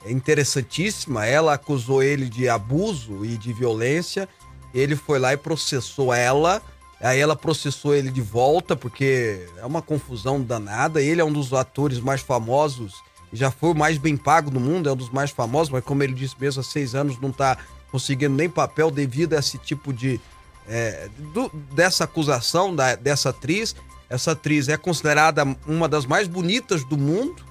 [0.05, 1.25] interessantíssima.
[1.25, 4.27] Ela acusou ele de abuso e de violência.
[4.73, 6.61] Ele foi lá e processou ela.
[7.01, 11.01] Aí ela processou ele de volta, porque é uma confusão danada.
[11.01, 12.93] Ele é um dos atores mais famosos,
[13.31, 16.03] já foi o mais bem pago do mundo, é um dos mais famosos, mas como
[16.03, 17.57] ele disse mesmo, há seis anos não está
[17.91, 20.19] conseguindo nem papel devido a esse tipo de.
[20.67, 23.75] É, do- dessa acusação da- dessa atriz.
[24.09, 27.43] Essa atriz é considerada uma das mais bonitas do mundo.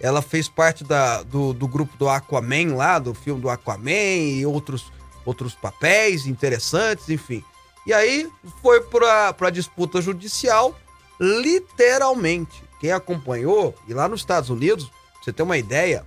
[0.00, 4.44] Ela fez parte da- do, do grupo do Aquaman lá, do filme do Aquaman e
[4.44, 4.92] outros,
[5.24, 7.42] outros papéis interessantes, enfim.
[7.88, 10.78] E aí foi para a disputa judicial,
[11.18, 12.62] literalmente.
[12.78, 16.04] Quem acompanhou, e lá nos Estados Unidos, pra você ter uma ideia,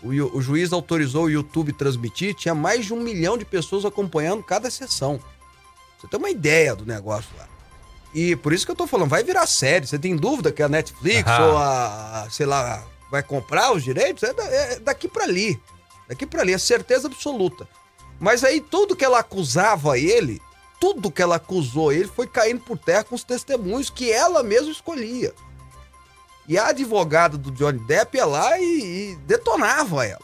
[0.00, 4.44] o, o juiz autorizou o YouTube transmitir, tinha mais de um milhão de pessoas acompanhando
[4.44, 5.18] cada sessão.
[5.98, 7.48] Você tem uma ideia do negócio lá.
[8.14, 9.88] E por isso que eu tô falando, vai virar série.
[9.88, 11.46] Você tem dúvida que a Netflix Ah.
[11.46, 14.22] ou a, a, sei lá, vai comprar os direitos?
[14.22, 15.60] É, da- é daqui para ali.
[16.08, 17.66] Daqui para ali, é certeza absoluta.
[18.20, 20.40] Mas aí tudo que ela acusava ele,
[20.84, 24.70] tudo que ela acusou ele foi caindo por terra com os testemunhos que ela mesma
[24.70, 25.32] escolhia.
[26.46, 30.20] E a advogada do Johnny Depp ia lá e, e detonava ela.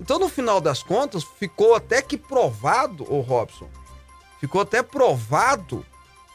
[0.00, 3.68] Então, no final das contas, ficou até que provado, ô Robson,
[4.40, 5.84] ficou até provado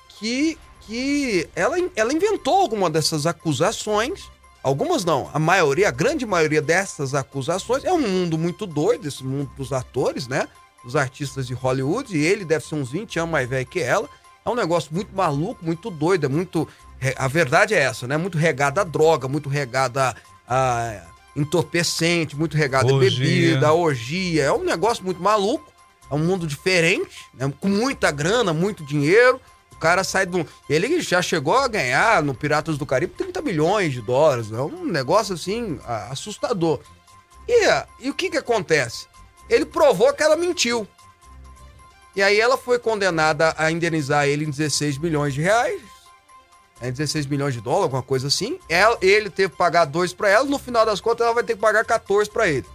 [0.08, 4.30] que, que ela, ela inventou alguma dessas acusações.
[4.62, 7.84] Algumas não, a maioria, a grande maioria dessas acusações.
[7.84, 10.48] É um mundo muito doido, esse mundo dos atores, né?
[10.84, 12.16] Dos artistas de Hollywood.
[12.16, 14.10] E ele deve ser uns 20 anos mais velho que ela.
[14.46, 16.68] É um negócio muito maluco, muito doido, é muito.
[17.16, 18.18] A verdade é essa, né?
[18.18, 20.16] Muito regada a droga, muito regada
[20.48, 21.02] a
[21.36, 24.44] entorpecente, muito regada a bebida, a orgia.
[24.44, 25.72] É um negócio muito maluco.
[26.10, 27.52] É um mundo diferente, né?
[27.60, 29.40] com muita grana, muito dinheiro.
[29.72, 30.46] O cara sai do.
[30.70, 34.52] Ele já chegou a ganhar no Piratas do Caribe 30 milhões de dólares.
[34.52, 36.82] É um negócio assim assustador.
[37.48, 37.66] E,
[38.02, 39.08] e o que que acontece?
[39.52, 40.88] Ele provou que ela mentiu.
[42.16, 45.82] E aí ela foi condenada a indenizar ele em 16 milhões de reais.
[46.80, 48.58] É 16 milhões de dólares, alguma coisa assim.
[48.68, 51.54] Ela, ele teve que pagar dois pra ela, no final das contas ela vai ter
[51.56, 52.66] que pagar 14 pra ele.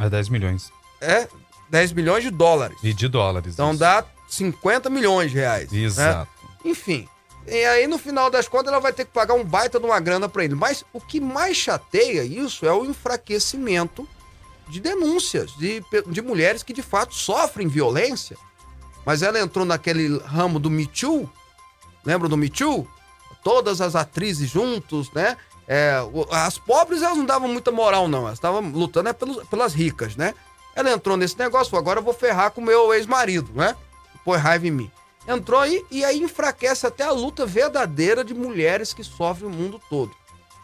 [0.00, 0.72] É 10 milhões.
[1.00, 1.28] É
[1.68, 2.78] 10 milhões de dólares.
[2.82, 3.52] E de dólares.
[3.52, 3.80] Então isso.
[3.80, 5.70] dá 50 milhões de reais.
[5.70, 5.78] né?
[5.78, 6.30] Exato.
[6.64, 7.08] Enfim.
[7.46, 10.00] E aí, no final das contas, ela vai ter que pagar um baita de uma
[10.00, 10.54] grana pra ele.
[10.54, 14.06] Mas o que mais chateia isso é o enfraquecimento
[14.68, 18.36] de denúncias de, de mulheres que de fato sofrem violência.
[19.06, 21.28] Mas ela entrou naquele ramo do Me Too.
[22.04, 22.86] Lembra do Me Too?
[23.42, 25.36] Todas as atrizes juntos, né?
[25.66, 25.96] É,
[26.30, 28.20] as pobres elas não davam muita moral, não.
[28.20, 30.34] Elas estavam lutando é pelos- pelas ricas, né?
[30.74, 33.74] Ela entrou nesse negócio, agora eu vou ferrar com o meu ex-marido, né?
[34.24, 34.90] Põe raiva em mim.
[35.26, 39.80] Entrou aí e aí enfraquece até a luta verdadeira de mulheres que sofrem o mundo
[39.90, 40.10] todo.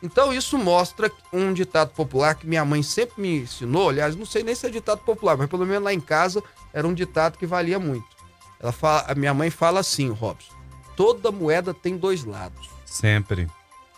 [0.04, 3.88] Então isso mostra um ditado popular que minha mãe sempre me ensinou.
[3.88, 6.42] Aliás, não sei nem se é ditado popular, mas pelo menos lá em casa
[6.74, 8.06] era um ditado que valia muito.
[8.60, 10.52] Ela fala, a minha mãe fala assim, Robson:
[10.94, 12.68] toda moeda tem dois lados.
[12.84, 13.48] Sempre.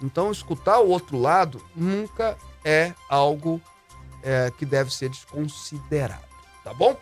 [0.00, 3.60] Então, escutar o outro lado nunca é algo
[4.22, 6.22] é, que deve ser desconsiderado.
[6.62, 6.96] Tá bom?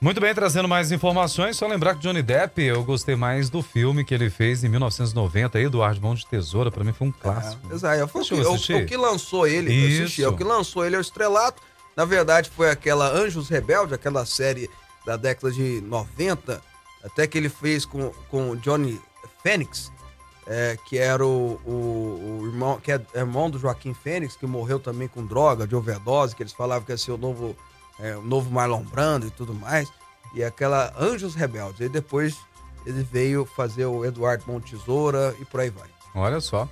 [0.00, 1.56] Muito bem, trazendo mais informações.
[1.56, 5.58] Só lembrar que Johnny Depp, eu gostei mais do filme que ele fez em 1990,
[5.60, 6.70] Eduardo Mão de Tesoura.
[6.70, 7.60] Pra mim foi um clássico.
[7.68, 8.06] É, exato.
[8.08, 9.70] Foi o que, eu o, o que lançou ele,
[10.02, 10.30] assisti, Isso.
[10.30, 11.60] o que lançou ele é o Estrelato.
[11.96, 14.70] Na verdade, foi aquela Anjos Rebelde, aquela série
[15.04, 16.62] da década de 90,
[17.02, 19.00] até que ele fez com, com o Johnny
[19.42, 19.90] Fênix,
[20.46, 24.78] é, que era o, o- o irmão, que é irmão do Joaquim Fênix, que morreu
[24.78, 27.56] também com droga, de overdose, que eles falavam que ia ser o novo,
[27.98, 29.88] é, o novo Marlon Brando e tudo mais.
[30.34, 31.80] E aquela Anjos Rebeldes.
[31.80, 32.36] E depois
[32.86, 35.88] ele veio fazer o Eduardo Mão de Tesoura e por aí vai.
[36.14, 36.68] Olha só.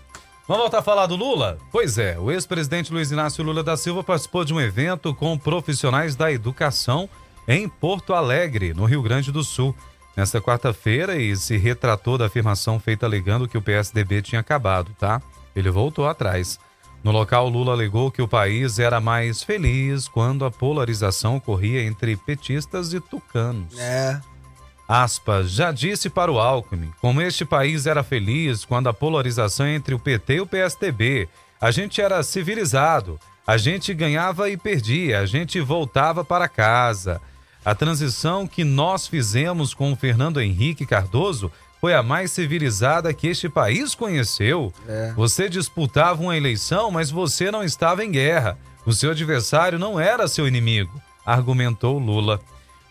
[0.49, 1.59] Vamos voltar a falar do Lula?
[1.73, 6.15] Pois é, o ex-presidente Luiz Inácio Lula da Silva participou de um evento com profissionais
[6.15, 7.09] da educação
[7.49, 9.75] em Porto Alegre, no Rio Grande do Sul,
[10.17, 15.21] nesta quarta-feira e se retratou da afirmação feita alegando que o PSDB tinha acabado, tá?
[15.55, 16.61] Ele voltou atrás.
[17.07, 22.17] No local, Lula alegou que o país era mais feliz quando a polarização ocorria entre
[22.17, 23.79] petistas e tucanos.
[23.79, 24.21] É,
[24.89, 29.95] Aspas, já disse para o Alckmin, como este país era feliz quando a polarização entre
[29.95, 31.29] o PT e o PSDB.
[31.61, 37.23] A gente era civilizado, a gente ganhava e perdia, a gente voltava para casa.
[37.67, 41.51] A transição que nós fizemos com o Fernando Henrique Cardoso
[41.81, 44.73] foi a mais civilizada que este país conheceu.
[45.17, 48.57] Você disputava uma eleição, mas você não estava em guerra.
[48.87, 52.41] O seu adversário não era seu inimigo, argumentou Lula.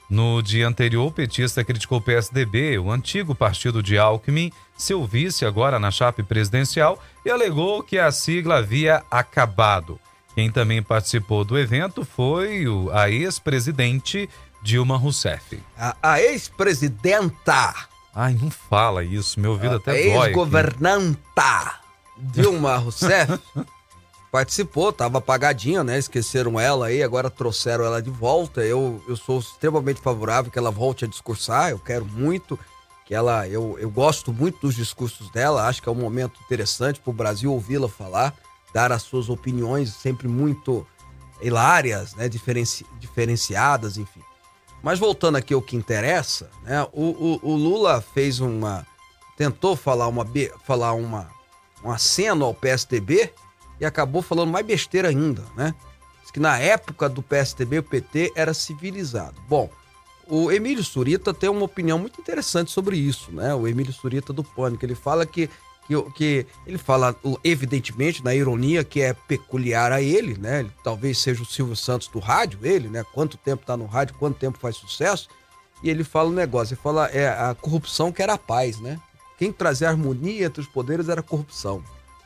[0.10, 5.46] No dia anterior, o petista criticou o PSDB, o antigo partido de Alckmin, seu vice
[5.46, 9.98] agora na chape presidencial, e alegou que a sigla havia acabado.
[10.36, 14.30] Quem também participou do evento foi o, a ex-presidente
[14.66, 15.62] Dilma Rousseff.
[15.78, 17.76] a, a ex-presidenta,
[18.16, 20.10] Ai, não fala isso, meu ouvido a até dói.
[20.10, 20.28] aqui.
[20.28, 21.80] ex-governanta
[22.18, 23.40] Dilma Rousseff
[24.32, 26.00] participou, tava apagadinha, né?
[26.00, 28.66] Esqueceram ela aí, agora trouxeram ela de volta.
[28.66, 32.58] Eu, eu sou extremamente favorável que ela volte a discursar, eu quero muito
[33.06, 37.00] que ela, eu, eu gosto muito dos discursos dela, acho que é um momento interessante
[37.00, 38.34] para o Brasil ouvi-la falar,
[38.74, 40.88] dar as suas opiniões sempre muito
[41.40, 42.28] hilárias, né?
[42.28, 44.22] Diferenci, diferenciadas, enfim.
[44.86, 46.88] Mas voltando aqui ao que interessa, né?
[46.94, 48.86] O, o, o Lula fez uma.
[49.36, 50.24] tentou falar uma,
[50.64, 51.28] falar uma,
[51.84, 53.34] um aceno ao PSDB
[53.82, 55.74] e acabou falando mais besteira ainda, né?
[56.22, 59.42] Diz que na época do PSDB o PT era civilizado.
[59.50, 59.72] Bom,
[60.28, 63.56] o Emílio Surita tem uma opinião muito interessante sobre isso, né?
[63.56, 65.50] O Emílio Surita do Pânico, ele fala que
[65.86, 70.62] que, que ele fala evidentemente na ironia que é peculiar a ele, né?
[70.62, 73.06] Ele, talvez seja o Silvio Santos do rádio, ele, né?
[73.14, 75.30] Quanto tempo tá no rádio, quanto tempo faz sucesso?
[75.84, 79.00] E ele fala um negócio, ele fala é a corrupção que era a paz, né?
[79.38, 81.84] Quem trazia harmonia entre os poderes era a corrupção,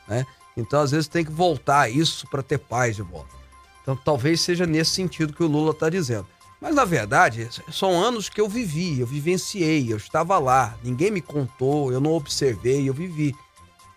[0.08, 0.26] né?
[0.56, 3.34] Então às vezes tem que voltar isso para ter paz de volta.
[3.82, 6.26] Então talvez seja nesse sentido que o Lula está dizendo.
[6.60, 11.22] Mas na verdade, são anos que eu vivi, eu vivenciei, eu estava lá, ninguém me
[11.22, 13.34] contou, eu não observei, eu vivi.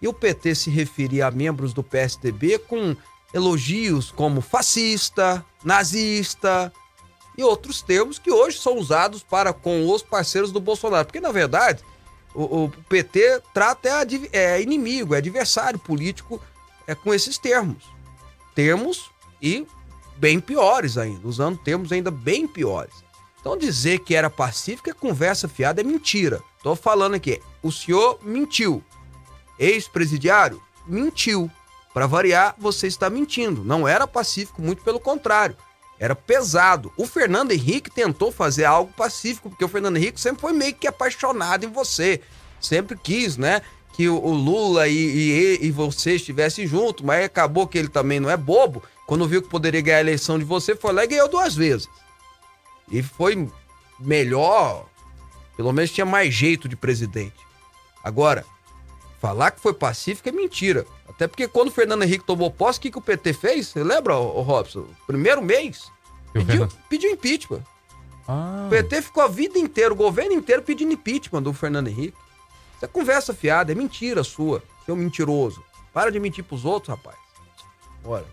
[0.03, 2.93] E o PT se referia a membros do PSDB com
[3.33, 6.73] elogios como fascista, nazista
[7.37, 11.05] e outros termos que hoje são usados para com os parceiros do Bolsonaro.
[11.05, 11.81] Porque, na verdade,
[12.35, 16.41] o, o PT trata é, é inimigo, é adversário político
[16.85, 17.85] é, com esses termos.
[18.53, 19.09] Termos
[19.41, 19.65] e
[20.17, 22.93] bem piores ainda, usando termos ainda bem piores.
[23.39, 26.41] Então dizer que era pacífico é conversa fiada, é mentira.
[26.61, 28.83] Tô falando aqui, o senhor mentiu.
[29.57, 31.49] Ex-presidiário mentiu.
[31.93, 33.63] Para variar, você está mentindo.
[33.63, 35.55] Não era pacífico, muito pelo contrário.
[35.99, 36.91] Era pesado.
[36.97, 40.87] O Fernando Henrique tentou fazer algo pacífico, porque o Fernando Henrique sempre foi meio que
[40.87, 42.19] apaixonado em você.
[42.59, 43.61] Sempre quis, né?
[43.93, 48.29] Que o Lula e, e, e você estivessem juntos, mas acabou que ele também não
[48.29, 48.81] é bobo.
[49.05, 51.87] Quando viu que poderia ganhar a eleição de você, foi lá e ganhou duas vezes.
[52.91, 53.47] E foi
[53.99, 54.87] melhor,
[55.55, 57.35] pelo menos tinha mais jeito de presidente.
[58.03, 58.43] Agora,
[59.23, 60.85] falar que foi pacífico é mentira.
[61.07, 63.67] Até porque quando o Fernando Henrique tomou posse, o que, que o PT fez?
[63.69, 64.85] Você lembra, ô, ô Robson?
[65.07, 65.89] Primeiro mês,
[66.33, 67.63] pediu, pediu impeachment.
[68.27, 72.17] Ah, O PT ficou a vida inteira, o governo inteiro pedindo impeachment do Fernando Henrique.
[72.75, 75.63] Isso é conversa fiada, é mentira sua, seu mentiroso.
[75.93, 77.15] Para de mentir pros outros, rapaz.
[78.03, 78.25] Bora.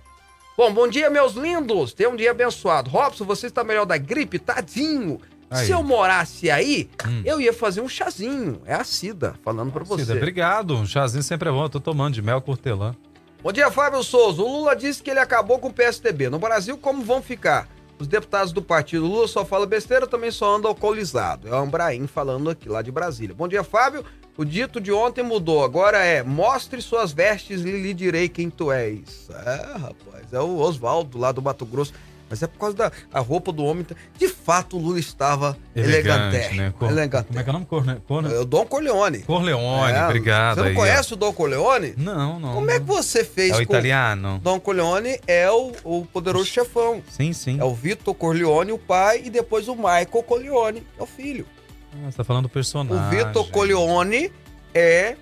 [0.57, 1.93] Bom, bom dia, meus lindos.
[1.93, 2.91] Tenha um dia abençoado.
[2.91, 4.41] Robson, você está melhor da gripe?
[4.41, 5.21] Tadinho.
[5.51, 5.67] Aí.
[5.67, 7.23] Se eu morasse aí, Hum.
[7.25, 8.63] eu ia fazer um chazinho.
[8.65, 10.03] É a Cida falando pra você.
[10.05, 10.77] Cida, obrigado.
[10.77, 11.65] Um chazinho sempre é bom.
[11.65, 12.95] Eu tô tomando de mel com hortelã.
[13.43, 14.41] Bom dia, Fábio Souza.
[14.43, 16.29] O Lula disse que ele acabou com o PSDB.
[16.29, 17.69] No Brasil, como vão ficar?
[17.99, 21.49] Os deputados do partido Lula só fala besteira, também só anda alcoolizado.
[21.49, 23.35] É o Ambraim falando aqui lá de Brasília.
[23.35, 24.05] Bom dia, Fábio.
[24.37, 25.63] O dito de ontem mudou.
[25.65, 29.29] Agora é: mostre suas vestes e lhe direi quem tu és.
[29.45, 30.33] É, rapaz.
[30.33, 31.93] É o Oswaldo lá do Mato Grosso.
[32.31, 33.85] Mas é por causa da a roupa do homem.
[34.17, 36.57] De fato, o Lula estava Elegante, elegante.
[36.57, 36.73] né?
[36.79, 37.27] Cor- elegante.
[37.27, 37.67] Como é que é o nome?
[37.67, 37.97] Corne...
[38.07, 38.33] Corne...
[38.33, 39.19] É o Dom Corleone.
[39.25, 40.55] Corleone, É, obrigado.
[40.55, 40.79] Você não aí, ó.
[40.79, 41.95] conhece o Dom Corleone?
[41.97, 42.55] Não, não.
[42.55, 44.39] Como é que você fez É o italiano?
[44.43, 47.03] Dom Corleone é o, o poderoso chefão.
[47.11, 47.59] Sim, sim.
[47.61, 51.45] É o Vitor Corleone, o pai, e depois o Michael Corleone, é o filho.
[51.93, 53.05] Ah, você tá falando do personagem.
[53.05, 54.31] O Vitor Corleone
[54.73, 55.17] é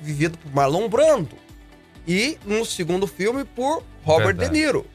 [0.00, 1.36] vivido por Marlon Brando.
[2.08, 4.50] E no segundo filme por Robert Verdade.
[4.52, 4.86] De Niro.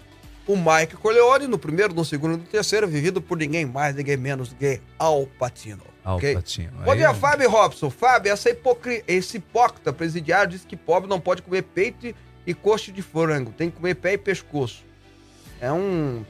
[0.48, 4.18] O Mike Corleone, no primeiro, no segundo e no terceiro, vivido por ninguém mais, ninguém
[4.18, 5.82] menos do que Al Pacino.
[6.04, 6.34] Al ok?
[6.34, 6.72] Pacino.
[6.84, 7.90] Bom Aí dia, eu- Fábio Robson.
[7.90, 9.04] Fábio, essa hipocri...
[9.08, 12.14] esse hipócrita presidiário disse que pobre não pode comer peito
[12.46, 13.52] e- coxa de frango.
[13.52, 14.84] Tem que comer pé e pescoço.
[15.60, 16.26] É um...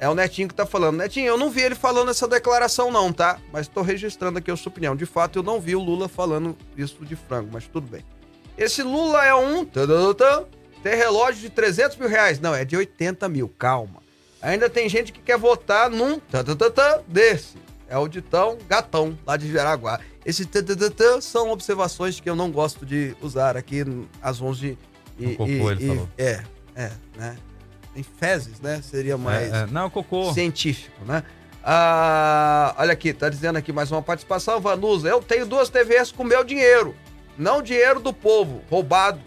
[0.00, 0.98] É o Netinho que tá falando.
[0.98, 3.40] Netinho, eu não vi ele falando essa declaração não, tá?
[3.52, 4.94] Mas tô registrando aqui a sua opinião.
[4.94, 8.04] De fato, eu não vi o Lula falando isso de frango, mas tudo bem.
[8.56, 9.64] Esse Lula é um...
[10.82, 12.40] Tem relógio de 300 mil reais.
[12.40, 13.48] Não, é de 80 mil.
[13.58, 14.02] Calma.
[14.40, 16.44] Ainda tem gente que quer votar num tan,
[17.06, 17.56] desse.
[17.88, 19.98] É o Ditão Gatão, lá de Jaraguá.
[20.24, 23.82] Esses tan são observações que eu não gosto de usar aqui
[24.22, 24.78] às 11
[25.18, 25.26] e...
[25.26, 26.08] No cocô, ele falou.
[26.16, 26.42] É,
[26.76, 27.36] é, né?
[27.96, 28.80] Em fezes, né?
[28.82, 30.32] Seria mais É, é, não, cocô.
[30.32, 31.24] científico, né?
[31.64, 35.08] Ah, olha aqui, tá dizendo aqui mais uma participação, Vanusa.
[35.08, 36.94] Eu tenho duas TVs com meu dinheiro,
[37.36, 39.20] não dinheiro do povo, roubado.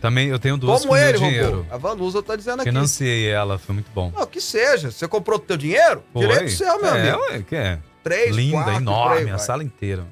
[0.00, 1.56] Também eu tenho duas Como com meu ele dinheiro.
[1.56, 1.66] roubou.
[1.70, 2.70] A Vanusa tá dizendo aqui.
[2.70, 4.12] Financiei ela, foi muito bom.
[4.14, 4.90] Não, que seja.
[4.90, 6.02] Você comprou do teu dinheiro?
[6.12, 6.26] Foi.
[6.26, 7.24] Direito seu, meu é, amigo.
[7.30, 7.78] Ué, que é.
[8.02, 9.38] Três, Linda, quatro, enorme, a vai.
[9.38, 10.06] sala inteira.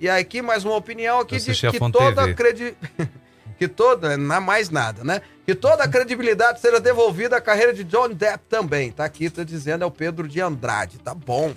[0.00, 2.74] E aqui mais uma opinião aqui de a que toda credi...
[3.58, 5.20] que toda, não é mais nada, né?
[5.44, 8.92] Que toda a credibilidade seja devolvida à carreira de John Depp também.
[8.92, 10.98] Tá aqui, tá dizendo, é o Pedro de Andrade.
[10.98, 11.52] Tá bom.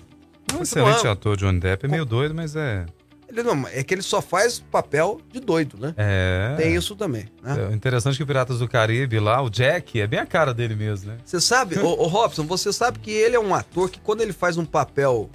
[0.54, 1.86] Um excelente ator, Johnny Depp.
[1.86, 2.86] É meio doido, mas é.
[3.32, 5.94] Ele não, é que ele só faz papel de doido, né?
[5.98, 6.54] É.
[6.58, 7.70] Tem isso também, né?
[7.72, 10.76] É interessante que o Piratas do Caribe lá, o Jack, é bem a cara dele
[10.76, 11.18] mesmo, né?
[11.24, 14.34] Você sabe, ô, ô Robson, você sabe que ele é um ator que quando ele
[14.34, 15.30] faz um papel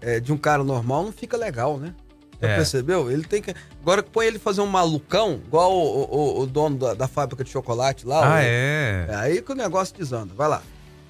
[0.00, 1.94] é, de um cara normal, não fica legal, né?
[2.42, 2.56] Já É.
[2.56, 3.10] percebeu?
[3.10, 3.54] Ele tem que.
[3.82, 7.50] Agora põe ele fazer um malucão, igual o, o- o dono da, da fábrica de
[7.50, 8.24] chocolate lá.
[8.24, 9.06] Ah, o- é.
[9.10, 10.32] É aí que o negócio desanda.
[10.34, 10.62] Vai lá.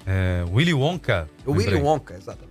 [0.05, 0.43] é.
[0.51, 1.29] Willy Wonka.
[1.45, 1.75] O Willy.
[1.77, 2.50] Wonka, exatamente.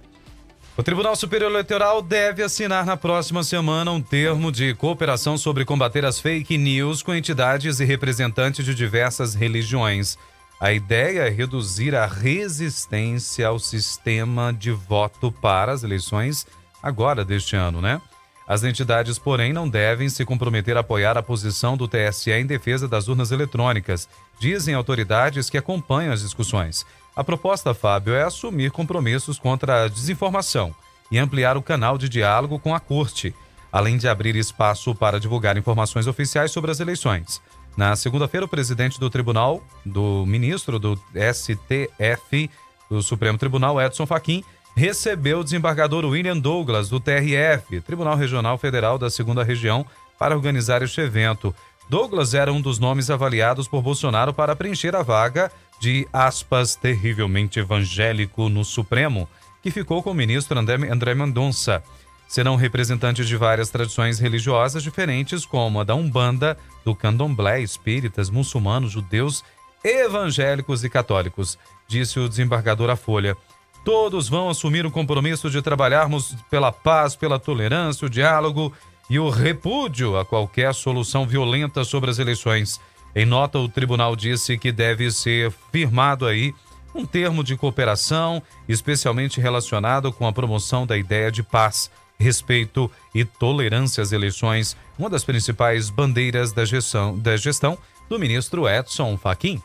[0.81, 6.07] O Tribunal Superior Eleitoral deve assinar na próxima semana um termo de cooperação sobre combater
[6.07, 10.17] as fake news com entidades e representantes de diversas religiões.
[10.59, 16.47] A ideia é reduzir a resistência ao sistema de voto para as eleições
[16.83, 18.01] agora deste ano, né?
[18.49, 22.89] As entidades, porém, não devem se comprometer a apoiar a posição do TSE em defesa
[22.89, 24.09] das urnas eletrônicas,
[24.41, 26.87] dizem autoridades que acompanham as discussões.
[27.21, 30.75] A proposta, Fábio, é assumir compromissos contra a desinformação
[31.13, 33.35] e ampliar o canal de diálogo com a Corte,
[33.71, 37.43] além de abrir espaço para divulgar informações oficiais sobre as eleições.
[37.77, 42.51] Na segunda-feira, o presidente do tribunal, do ministro do STF,
[42.89, 44.43] do Supremo Tribunal, Edson Fachin,
[44.75, 49.85] recebeu o desembargador William Douglas, do TRF, Tribunal Regional Federal da Segunda Região,
[50.19, 51.55] para organizar este evento.
[51.91, 55.51] Douglas era um dos nomes avaliados por Bolsonaro para preencher a vaga
[55.81, 59.29] de, aspas, terrivelmente evangélico no Supremo,
[59.61, 61.83] que ficou com o ministro André, André Mendonça.
[62.29, 68.93] Serão representantes de várias tradições religiosas diferentes, como a da Umbanda, do Candomblé, espíritas, muçulmanos,
[68.93, 69.43] judeus,
[69.83, 73.37] evangélicos e católicos, disse o desembargador à Folha.
[73.85, 78.73] Todos vão assumir o compromisso de trabalharmos pela paz, pela tolerância, o diálogo
[79.11, 82.81] e o repúdio a qualquer solução violenta sobre as eleições.
[83.15, 86.55] Em nota, o tribunal disse que deve ser firmado aí
[86.95, 93.25] um termo de cooperação, especialmente relacionado com a promoção da ideia de paz, respeito e
[93.25, 97.77] tolerância às eleições, uma das principais bandeiras da gestão, da gestão
[98.09, 99.61] do ministro Edson Fachin.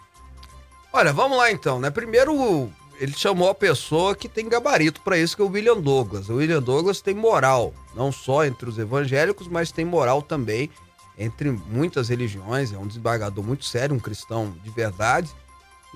[0.92, 1.92] Olha, vamos lá então, né?
[1.92, 6.30] Primeiro, ele chamou a pessoa que tem gabarito para isso, que é o William Douglas.
[6.30, 10.70] O William Douglas tem moral, não só entre os evangélicos, mas tem moral também
[11.18, 12.72] entre muitas religiões.
[12.74, 15.30] É um desembargador muito sério, um cristão de verdade.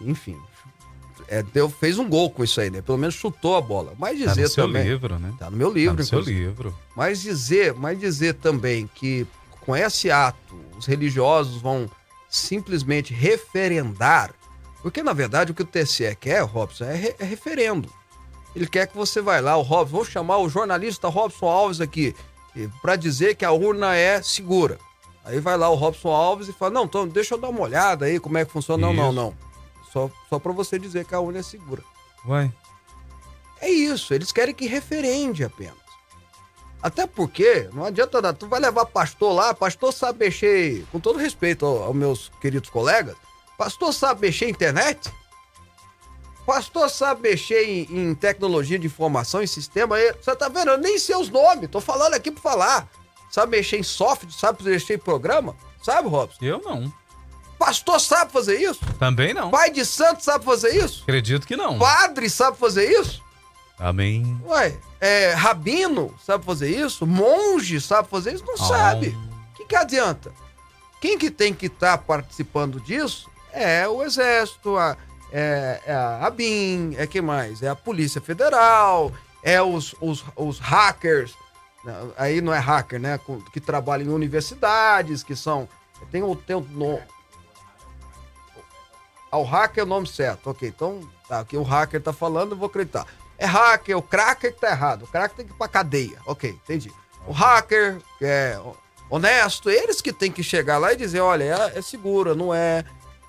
[0.01, 0.37] Enfim,
[1.27, 2.81] é, deu, fez um gol com isso aí, né?
[2.81, 3.93] Pelo menos chutou a bola.
[3.97, 4.83] Mas Tá dizer no seu também.
[4.83, 5.33] livro, né?
[5.37, 6.45] Tá no meu Tá livro, no seu inclusive.
[6.47, 6.75] livro.
[6.95, 9.27] Mas dizer, mas dizer também que
[9.61, 11.89] com esse ato os religiosos vão
[12.29, 14.33] simplesmente referendar,
[14.81, 17.91] porque na verdade o que o TSE quer, Robson, é, re- é referendo.
[18.55, 22.15] Ele quer que você vai lá, o Robson, vou chamar o jornalista Robson Alves aqui
[22.81, 24.77] para dizer que a urna é segura.
[25.23, 28.05] Aí vai lá o Robson Alves e fala: Não, então deixa eu dar uma olhada
[28.05, 28.87] aí como é que funciona.
[28.87, 29.15] Não, não, Isso.
[29.15, 29.37] não.
[29.93, 31.83] Só, só pra você dizer que a urna é segura.
[32.27, 32.51] Ué.
[33.61, 35.77] É isso, eles querem que referende apenas.
[36.81, 41.19] Até porque, não adianta nada, tu vai levar pastor lá, pastor sabe mexer, com todo
[41.19, 43.15] respeito ao- aos meus queridos colegas,
[43.59, 45.11] pastor sabe mexer em internet?
[46.45, 50.69] Pastor sabe mexer em, em tecnologia de informação, em sistema, você tá vendo?
[50.71, 52.89] Eu nem sei os nomes, tô falando aqui pra falar.
[53.29, 55.55] Sabe mexer em software, sabe mexer em programa?
[55.83, 56.43] Sabe, Robson?
[56.43, 56.91] Eu não.
[57.59, 58.79] Pastor sabe fazer isso?
[58.97, 59.51] Também não.
[59.51, 61.03] Pai de santo sabe fazer isso?
[61.03, 61.77] Acredito que não.
[61.77, 63.21] Padre sabe fazer isso?
[63.77, 64.41] Amém.
[64.45, 67.05] Ué, é, rabino sabe fazer isso?
[67.05, 68.45] Monge sabe fazer isso?
[68.45, 68.67] Não Ah.
[68.67, 69.09] sabe.
[69.53, 70.31] O que, que adianta?
[71.01, 74.97] Quem que tem que estar participando disso é o Exército, a,
[75.31, 77.61] é, é a ABIN, é quem mais?
[77.61, 79.11] É a Polícia Federal,
[79.43, 81.33] é os, os, os hackers,
[82.17, 83.19] aí não é hacker, né?
[83.51, 85.67] Que trabalham em universidades, que são...
[86.11, 86.35] Tem o...
[86.35, 86.99] Tem o no...
[89.31, 90.49] Ah, o hacker é o nome certo.
[90.49, 93.05] Ok, então, tá, o que o hacker tá falando, eu vou acreditar.
[93.37, 95.03] É hacker, o cracker que tá errado.
[95.03, 96.19] O cracker tem que ir pra cadeia.
[96.25, 96.91] Ok, entendi.
[97.27, 98.59] O hacker, é
[99.09, 102.83] honesto, eles que tem que chegar lá e dizer, olha, é, é segura, não é,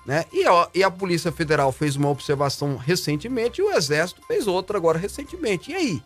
[0.05, 0.25] né?
[0.31, 4.77] E, ó, e a Polícia Federal fez uma observação recentemente e o Exército fez outra
[4.77, 5.71] agora recentemente.
[5.71, 6.03] E aí?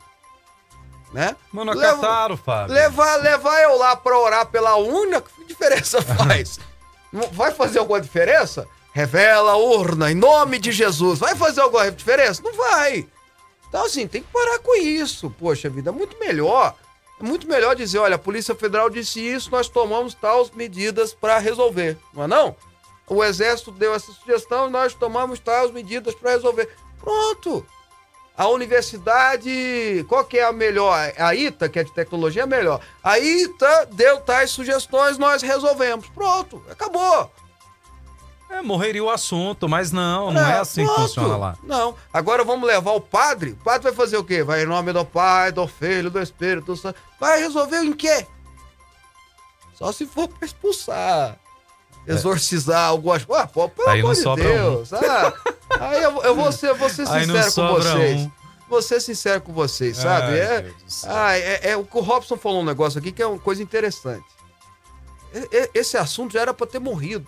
[1.13, 1.35] Né?
[1.51, 2.73] Mas não Leva- Fábio.
[2.73, 6.59] Levar, levar eu lá pra orar pela urna, que diferença faz?
[7.31, 8.67] Vai fazer alguma diferença?
[8.91, 11.19] Revela a urna, em nome de Jesus.
[11.19, 12.41] Vai fazer alguma diferença?
[12.43, 13.07] Não vai.
[13.69, 15.29] Então, assim, tem que parar com isso.
[15.39, 16.75] Poxa vida, é muito melhor.
[17.19, 21.37] É muito melhor dizer, olha, a Polícia Federal disse isso, nós tomamos tais medidas pra
[21.39, 21.97] resolver.
[22.13, 22.55] Não é não?
[23.08, 26.70] O Exército deu essa sugestão e nós tomamos tais medidas pra resolver.
[26.99, 27.66] Pronto.
[28.38, 31.14] A universidade, qual que é a melhor?
[31.18, 32.82] A ITA, que é de tecnologia, é melhor.
[33.01, 36.10] A ITA deu tais sugestões, nós resolvemos.
[36.10, 37.32] Pronto, acabou.
[38.49, 41.08] É, morreria o assunto, mas não, não é, assim que pronto.
[41.08, 41.58] funciona lá.
[41.64, 41.95] Não.
[42.12, 43.51] Agora vamos levar o padre.
[43.51, 44.43] O padre vai fazer o quê?
[44.43, 46.99] Vai em nome do Pai, do Filho, do Espírito Santo.
[47.20, 48.28] Vai resolver em quê?
[49.74, 51.38] Só se for pra expulsar.
[52.08, 53.49] Exorcizar algumas coisas.
[53.51, 53.91] Pô, pelo É.
[53.91, 54.53] Aí não amor de sobra um.
[54.53, 54.93] Deus.
[54.93, 55.34] Ah,
[55.80, 58.22] aí eu, eu vou ser, vou ser sincero com vocês.
[58.22, 58.32] um.
[58.68, 60.34] Vou ser sincero com vocês, sabe?
[60.34, 63.22] Ai, é, Deus ah, é, é o que o Robson falou um negócio aqui que
[63.22, 64.26] é uma coisa interessante.
[65.74, 67.28] Esse assunto já era pra ter morrido.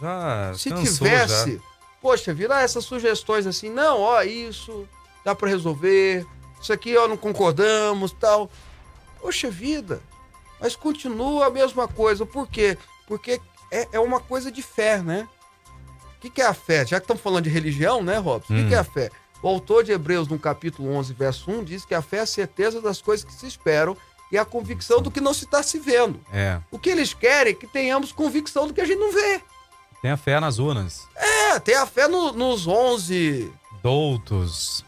[0.00, 1.60] Já Se cansou tivesse, já.
[2.00, 4.86] poxa, virar essas sugestões assim, não, ó, isso
[5.24, 6.24] dá pra resolver,
[6.60, 8.50] isso aqui, ó, não concordamos, tal.
[9.20, 10.00] Poxa vida,
[10.60, 12.24] mas continua a mesma coisa.
[12.24, 12.78] Por quê?
[13.06, 13.40] Porque
[13.70, 15.28] é, é uma coisa de fé, né?
[16.16, 16.84] O que, que é a fé?
[16.86, 18.52] Já que estamos falando de religião, né, Robson?
[18.52, 18.68] O que, Hum.
[18.68, 19.10] que é a fé?
[19.40, 22.26] O autor de Hebreus, no capítulo 11, verso 1, diz que a fé é a
[22.26, 23.96] certeza das coisas que se esperam
[24.32, 26.20] e a convicção do que não se está se vendo.
[26.32, 29.40] É, O que eles querem é que tenhamos convicção do que a gente não vê.
[30.02, 31.06] tenha fé nas urnas.
[31.16, 33.50] É, tem a fé no- nos 11
[33.82, 34.84] Doutos,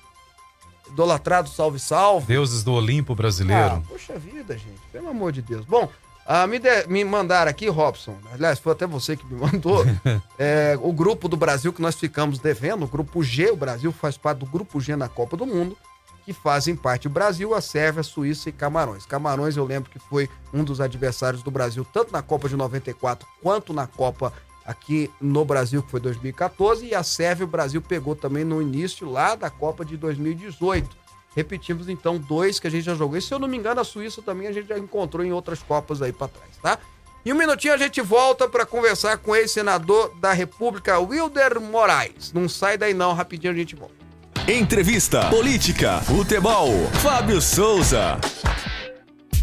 [0.88, 2.26] idolatrados, salve, salve.
[2.26, 3.84] deuses do Olimpo Ah, brasileiro.
[3.88, 5.64] poxa vida, gente, pelo amor de Deus.
[5.64, 5.88] Bom,
[6.26, 9.84] ah, me, de- me mandaram aqui, Robson, aliás, foi até você que me mandou,
[10.38, 14.16] é, o grupo do Brasil que nós ficamos devendo, o grupo G, o Brasil faz
[14.16, 15.76] parte do grupo G na Copa do Mundo,
[16.24, 19.06] que fazem parte o Brasil, a Sérvia, a Suíça e Camarões.
[19.06, 23.26] Camarões eu lembro que foi um dos adversários do Brasil, tanto na Copa de 94
[23.42, 24.32] quanto na Copa
[24.64, 29.10] aqui no Brasil, que foi 2014, e a Sérvia o Brasil pegou também no início
[29.10, 30.99] lá da Copa de 2018.
[31.34, 33.16] Repetimos então dois que a gente já jogou.
[33.16, 35.62] E se eu não me engano, a Suíça também a gente já encontrou em outras
[35.62, 36.78] Copas aí pra trás, tá?
[37.24, 42.32] Em um minutinho a gente volta para conversar com o ex-senador da República, Wilder Moraes.
[42.32, 43.94] Não sai daí não, rapidinho a gente volta.
[44.48, 46.70] Entrevista, política, futebol.
[47.02, 48.18] Fábio Souza.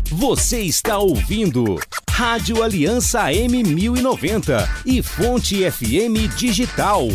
[0.09, 1.79] Você está ouvindo
[2.09, 7.07] Rádio Aliança M1090 e Fonte FM Digital.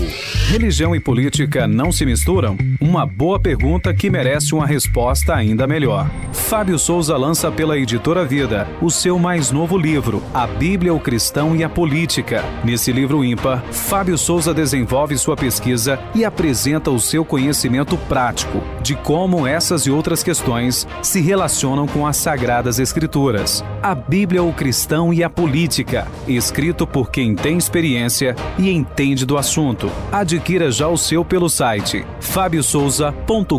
[0.52, 2.58] Religião e política não se misturam?
[2.78, 6.10] Uma boa pergunta que merece uma resposta ainda melhor.
[6.30, 11.56] Fábio Souza lança pela editora Vida o seu mais novo livro, A Bíblia, o Cristão
[11.56, 12.44] e a Política.
[12.62, 18.94] Nesse livro ímpar, Fábio Souza desenvolve sua pesquisa e apresenta o seu conhecimento prático de
[18.94, 23.64] como essas e outras questões se relacionam com as Sagradas Escrituras.
[23.82, 29.38] A Bíblia, o Cristão e a Política, escrito por quem tem experiência e entende do
[29.38, 29.90] assunto.
[30.42, 33.54] Adquira já o seu pelo site fabiosouza.com.br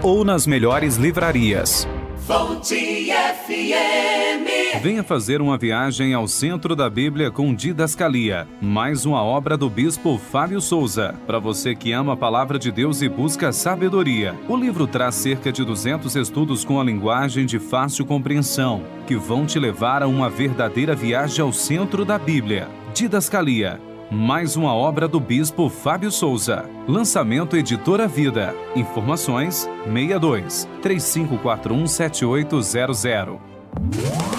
[0.00, 1.88] ou nas melhores livrarias.
[2.24, 4.80] Fonte FM.
[4.80, 10.18] Venha fazer uma viagem ao centro da Bíblia com Didascalia, mais uma obra do bispo
[10.18, 11.16] Fábio Souza.
[11.26, 15.50] Para você que ama a palavra de Deus e busca sabedoria, o livro traz cerca
[15.50, 20.30] de 200 estudos com a linguagem de fácil compreensão, que vão te levar a uma
[20.30, 22.68] verdadeira viagem ao centro da Bíblia.
[22.94, 23.80] Didascalia
[24.10, 26.68] mais uma obra do Bispo Fábio Souza.
[26.86, 28.54] Lançamento Editora Vida.
[28.76, 33.38] Informações 62 3541 7800.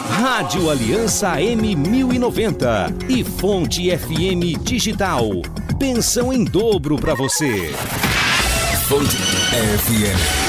[0.09, 5.23] Rádio Aliança M1090 e Fonte FM Digital.
[5.77, 7.73] Pensão em dobro para você.
[8.87, 10.44] Fonte FM.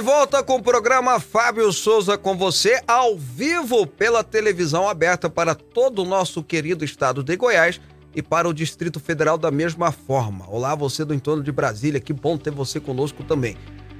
[0.00, 5.54] De volta com o programa Fábio Souza com você, ao vivo pela televisão aberta para
[5.54, 7.78] todo o nosso querido estado de Goiás
[8.14, 10.46] e para o Distrito Federal da mesma forma.
[10.48, 13.58] Olá, você do entorno de Brasília, que bom ter você conosco também.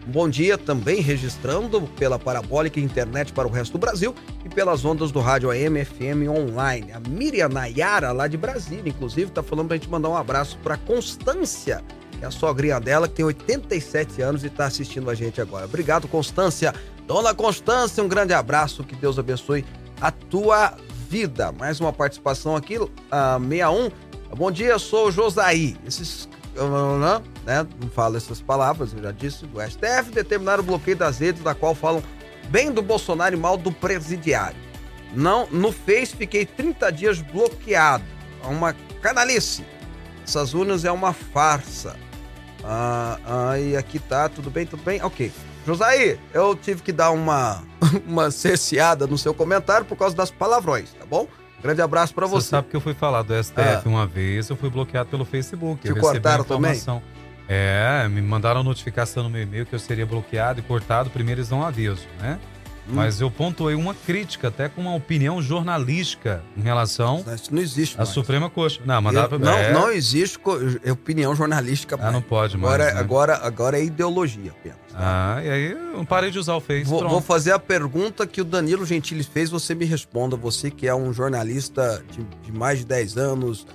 [0.09, 4.86] Um bom dia também registrando pela parabólica internet para o resto do Brasil e pelas
[4.86, 6.92] ondas do rádio AM FM online.
[6.92, 10.57] A Miriam Nayara, lá de Brasília, inclusive, está falando para a gente mandar um abraço
[10.62, 11.84] para Constância,
[12.21, 15.64] é a sogrinha dela, que tem 87 anos e está assistindo a gente agora.
[15.64, 16.75] Obrigado, Constância.
[17.07, 19.64] Dona Constância, um grande abraço, que Deus abençoe
[20.01, 20.77] a tua
[21.09, 21.51] vida.
[21.53, 22.77] Mais uma participação aqui,
[23.11, 23.91] a 61.
[24.37, 25.77] Bom dia, sou o Josaí.
[25.85, 29.45] Esses, né, né, não falo essas palavras, eu já disse.
[29.47, 32.03] O STF determinaram o bloqueio das redes, da qual falam
[32.49, 34.59] bem do Bolsonaro e mal do presidiário.
[35.12, 38.05] Não, no Face fiquei 30 dias bloqueado.
[38.45, 39.64] É uma canalice.
[40.25, 41.97] Essas urnas é uma farsa.
[42.65, 45.03] Ah, ah, e aqui tá, tudo bem, tudo bem?
[45.03, 45.33] Ok.
[45.67, 47.63] Josaí, eu tive que dar uma,
[48.07, 51.27] uma cerceada no seu comentário por causa das palavrões, tá bom?
[51.63, 52.49] Grande abraço pra Você você.
[52.49, 53.83] sabe que eu fui falar do STF Ah.
[53.85, 55.83] uma vez, eu fui bloqueado pelo Facebook.
[55.83, 57.03] Te eu cortaram informação.
[57.47, 61.11] É, me mandaram notificação no meu e-mail que eu seria bloqueado e cortado.
[61.11, 62.39] Primeiro eles dão um aviso, né?
[62.89, 62.93] Hum.
[62.95, 68.05] Mas eu pontuei uma crítica, até com uma opinião jornalística em relação não existe à.
[68.05, 68.81] Suprema Corte.
[68.85, 69.37] Não, mandava.
[69.37, 70.59] Eu- não, é, não existe co-
[70.91, 72.74] opinião jornalística Ah, não pode mais.
[72.74, 73.01] agora, né?
[73.01, 74.78] agora, agora é ideologia apenas.
[74.91, 74.97] tá?
[75.37, 76.85] Ah, e aí eu parei de usar o Face.
[76.85, 80.37] Vou, vou fazer a pergunta que o Danilo Gentili fez, você me responda.
[80.37, 83.66] Você que é um jornalista de, de mais de 10 anos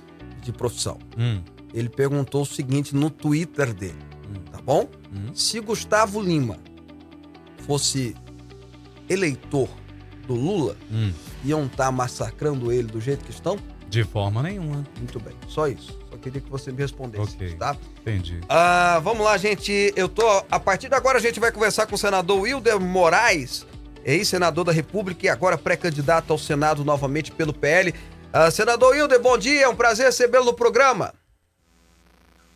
[0.42, 0.98] de profissão.
[1.16, 1.40] Hum,
[1.72, 3.98] Ele perguntou o seguinte no Twitter dele,
[4.28, 4.40] Hum.
[4.52, 4.88] tá bom?
[5.12, 5.32] hum.
[5.34, 6.58] Se Gustavo Lima
[7.66, 8.14] fosse
[9.08, 9.68] eleitor
[10.26, 11.12] do Lula, Hum,
[11.44, 13.56] iam estar massacrando ele do jeito que estão?
[13.88, 14.84] de forma nenhuma.
[14.98, 15.96] Muito bem, só isso.
[16.10, 17.54] Só queria que você me respondesse, Ok.
[17.54, 17.76] tá?
[18.00, 18.40] Entendi.
[18.48, 19.92] Ah, vamos lá, gente.
[19.94, 20.26] Eu tô.
[20.50, 23.64] A partir de agora a gente vai conversar com o senador Wilder Moraes,
[24.04, 27.94] ex-senador da República e agora pré-candidato ao Senado novamente pelo PL.
[28.32, 31.14] Ah, senador Wilder, bom dia, é um prazer recebê-lo no programa.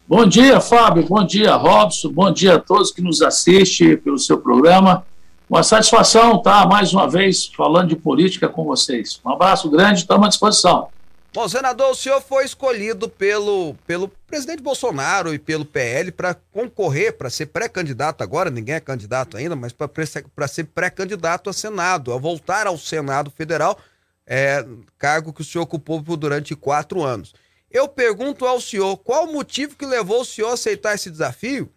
[0.09, 1.07] Bom dia, Fábio.
[1.07, 2.11] Bom dia, Robson.
[2.11, 5.07] Bom dia a todos que nos assistem pelo seu programa.
[5.51, 9.21] Uma satisfação estar mais uma vez falando de política com vocês.
[9.27, 10.89] Um abraço grande, estamos à disposição.
[11.35, 17.19] Bom, senador, o senhor foi escolhido pelo, pelo presidente Bolsonaro e pelo PL para concorrer,
[17.19, 22.17] para ser pré-candidato agora, ninguém é candidato ainda, mas para ser pré-candidato a Senado, a
[22.17, 23.77] voltar ao Senado Federal,
[24.25, 24.65] é,
[24.97, 27.35] cargo que o senhor ocupou durante quatro anos.
[27.69, 31.69] Eu pergunto ao senhor, qual o motivo que levou o senhor a aceitar esse desafio?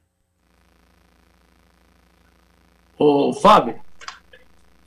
[3.03, 3.75] Ô, Fábio,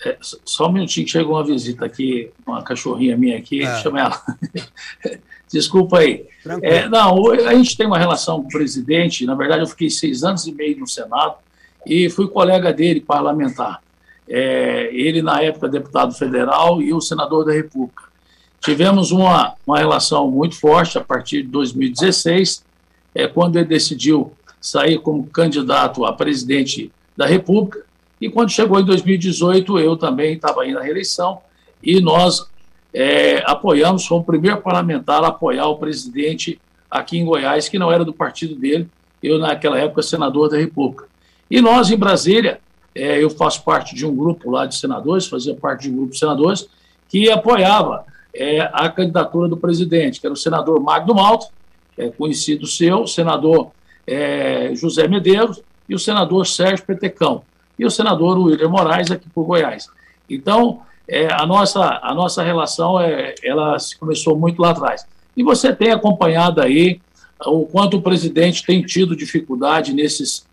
[0.04, 3.76] é, só- um minutinho que chegou uma visita aqui, uma cachorrinha minha aqui, Ah.
[3.82, 4.22] chama ela.
[5.52, 6.26] Desculpa aí.
[6.62, 9.24] É, não, a gente tem uma relação com o presidente.
[9.26, 11.34] Na verdade, eu fiquei seis anos e meio no Senado
[11.84, 13.82] e fui colega dele parlamentar.
[14.28, 18.02] é, ele na época deputado federal e o senador da República.
[18.60, 22.64] Tivemos uma, uma relação muito forte a partir de 2016,
[23.14, 27.84] é, quando ele decidiu sair como candidato a presidente da República,
[28.20, 31.40] e quando chegou em 2018, eu também estava aí na reeleição,
[31.82, 32.48] e nós
[32.92, 36.60] é, apoiamos, fomos o primeiro parlamentar a apoiar o presidente
[36.90, 38.88] aqui em Goiás, que não era do partido dele,
[39.22, 41.06] eu naquela época senador da República.
[41.50, 42.60] E nós em Brasília,
[42.94, 46.12] é, eu faço parte de um grupo lá de senadores, fazia parte de um grupo
[46.12, 46.68] de senadores,
[47.08, 48.04] que apoiava
[48.34, 51.48] é, a candidatura do presidente, que era o senador Magno Malta,
[51.96, 53.70] é, conhecido seu, o senador
[54.06, 57.42] é, José Medeiros e o senador Sérgio Petecão,
[57.78, 59.88] e o senador William Moraes aqui por Goiás.
[60.28, 65.06] Então, é, a, nossa, a nossa relação é, ela começou muito lá atrás.
[65.36, 67.00] E você tem acompanhado aí
[67.44, 70.46] o quanto o presidente tem tido dificuldade nesses,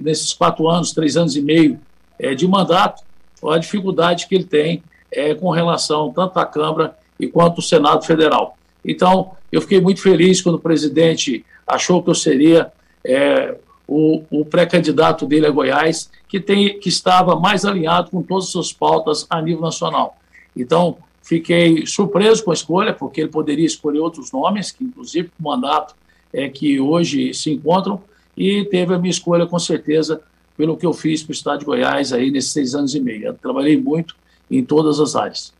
[0.00, 1.80] nesses quatro anos, três anos e meio
[2.18, 3.02] é, de mandato,
[3.46, 8.04] a dificuldade que ele tem é, com relação tanto à Câmara e quanto ao Senado
[8.04, 8.56] Federal.
[8.84, 12.70] Então, eu fiquei muito feliz quando o presidente achou que eu seria
[13.04, 18.46] é, o, o pré-candidato dele a Goiás, que, tem, que estava mais alinhado com todas
[18.46, 20.16] as suas pautas a nível nacional.
[20.56, 25.42] Então, fiquei surpreso com a escolha, porque ele poderia escolher outros nomes, que inclusive o
[25.44, 25.94] mandato
[26.32, 28.02] é que hoje se encontram,
[28.36, 30.22] e teve a minha escolha com certeza
[30.56, 33.26] pelo que eu fiz para o Estado de Goiás aí nesses seis anos e meio.
[33.26, 34.16] Eu trabalhei muito
[34.50, 35.54] em todas as áreas.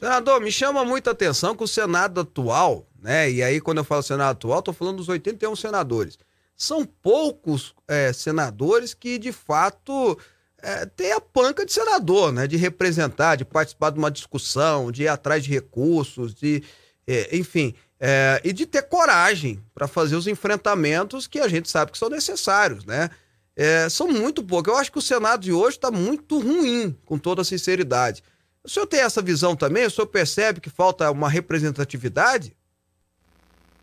[0.00, 3.30] Senador, me chama muita atenção que o Senado atual, né?
[3.30, 6.18] E aí, quando eu falo Senado atual, estou falando dos 81 senadores.
[6.56, 10.18] São poucos é, senadores que, de fato,
[10.62, 12.46] é, têm a panca de senador, né?
[12.46, 16.62] De representar, de participar de uma discussão, de ir atrás de recursos, de.
[17.06, 17.74] É, enfim.
[18.00, 22.08] É, e de ter coragem para fazer os enfrentamentos que a gente sabe que são
[22.08, 23.10] necessários, né?
[23.56, 24.72] É, são muito poucos.
[24.72, 28.22] Eu acho que o Senado de hoje está muito ruim, com toda sinceridade.
[28.64, 29.86] O senhor tem essa visão também?
[29.86, 32.56] O senhor percebe que falta uma representatividade?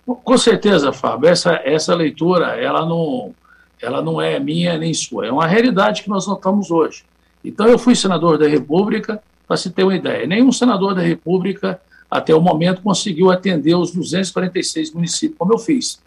[0.06, 1.30] Com certeza, Fábio.
[1.30, 3.34] Essa, essa leitura, ela não,
[3.82, 5.28] ela não é minha nem sua.
[5.28, 7.04] É uma realidade que nós notamos hoje.
[7.44, 9.22] Então, eu fui senador da República,
[9.52, 10.26] para se ter uma ideia.
[10.26, 16.02] Nenhum senador da República, até o momento, conseguiu atender os 246 municípios, como eu fiz.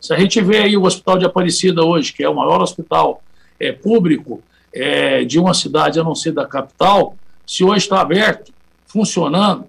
[0.00, 3.22] Se a gente vê aí o Hospital de Aparecida hoje, que é o maior hospital
[3.60, 4.42] é, público
[4.72, 7.14] é, de uma cidade a não ser da capital,
[7.46, 8.52] se hoje está aberto,
[8.84, 9.66] funcionando,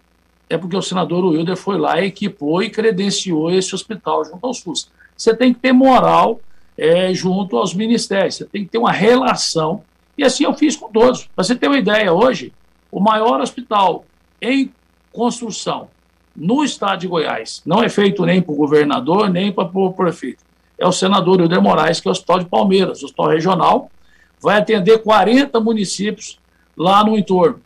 [0.49, 4.89] é porque o senador Wilder foi lá, equipou e credenciou esse hospital junto ao SUS.
[5.15, 6.41] Você tem que ter moral
[6.77, 9.83] é, junto aos ministérios, você tem que ter uma relação,
[10.17, 11.29] e assim eu fiz com todos.
[11.35, 12.51] Para você ter uma ideia, hoje,
[12.91, 14.05] o maior hospital
[14.41, 14.71] em
[15.11, 15.89] construção
[16.35, 20.43] no estado de Goiás, não é feito nem para o governador, nem para o prefeito,
[20.77, 23.91] é o senador Wilder Moraes, que é o Hospital de Palmeiras, o Hospital Regional,
[24.41, 26.39] vai atender 40 municípios
[26.77, 27.59] lá no entorno.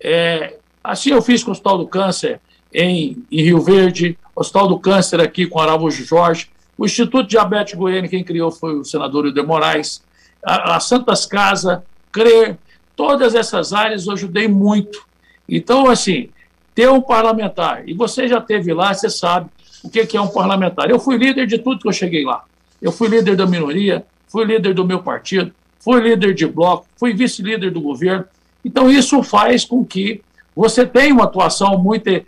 [0.00, 2.40] É, assim eu fiz com o Hospital do Câncer
[2.72, 8.10] em, em Rio Verde, Hospital do Câncer aqui com Araújo Jorge, o Instituto Diabetes Goiânia,
[8.10, 10.02] quem criou foi o senador Hilder Moraes,
[10.44, 12.58] a, a Santas Casa, CRER,
[12.94, 15.04] todas essas áreas eu ajudei muito.
[15.48, 16.30] Então, assim,
[16.74, 19.48] ter um parlamentar, e você já teve lá, você sabe
[19.82, 20.90] o que, que é um parlamentar.
[20.90, 22.44] Eu fui líder de tudo que eu cheguei lá.
[22.82, 27.12] Eu fui líder da minoria, fui líder do meu partido, fui líder de bloco, fui
[27.12, 28.24] vice-líder do governo.
[28.64, 30.22] Então, isso faz com que
[30.54, 32.24] você tenha uma atuação muito é,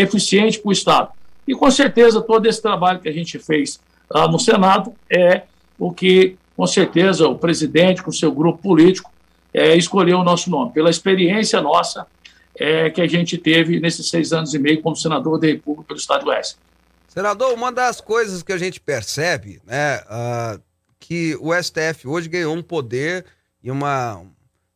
[0.00, 1.08] eficiente para o Estado.
[1.46, 5.42] E, com certeza, todo esse trabalho que a gente fez lá no Senado é
[5.78, 9.10] o que, com certeza, o presidente, com seu grupo político,
[9.52, 12.06] é, escolheu o nosso nome, pela experiência nossa
[12.56, 15.98] é, que a gente teve nesses seis anos e meio como senador da República pelo
[15.98, 16.56] Estado do Oeste.
[17.08, 20.60] Senador, uma das coisas que a gente percebe, né, uh,
[20.98, 23.24] que o STF hoje ganhou um poder
[23.62, 24.22] e uma,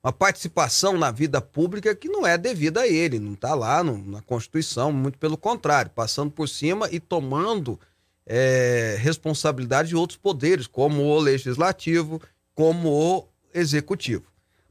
[0.02, 3.98] uma participação na vida pública que não é devida a ele, não está lá no,
[3.98, 7.78] na Constituição, muito pelo contrário, passando por cima e tomando
[8.24, 12.20] é, responsabilidade de outros poderes, como o legislativo,
[12.54, 14.24] como o executivo.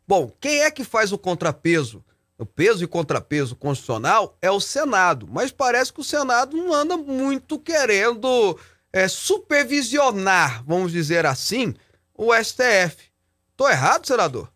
[0.08, 2.04] Bom, quem é que faz o contrapeso?
[2.38, 6.96] O peso e contrapeso constitucional é o Senado, mas parece que o Senado não anda
[6.96, 8.58] muito querendo
[8.94, 11.74] é, supervisionar, vamos dizer assim,
[12.14, 13.12] o STF.
[13.56, 14.52] Tô errado, senador?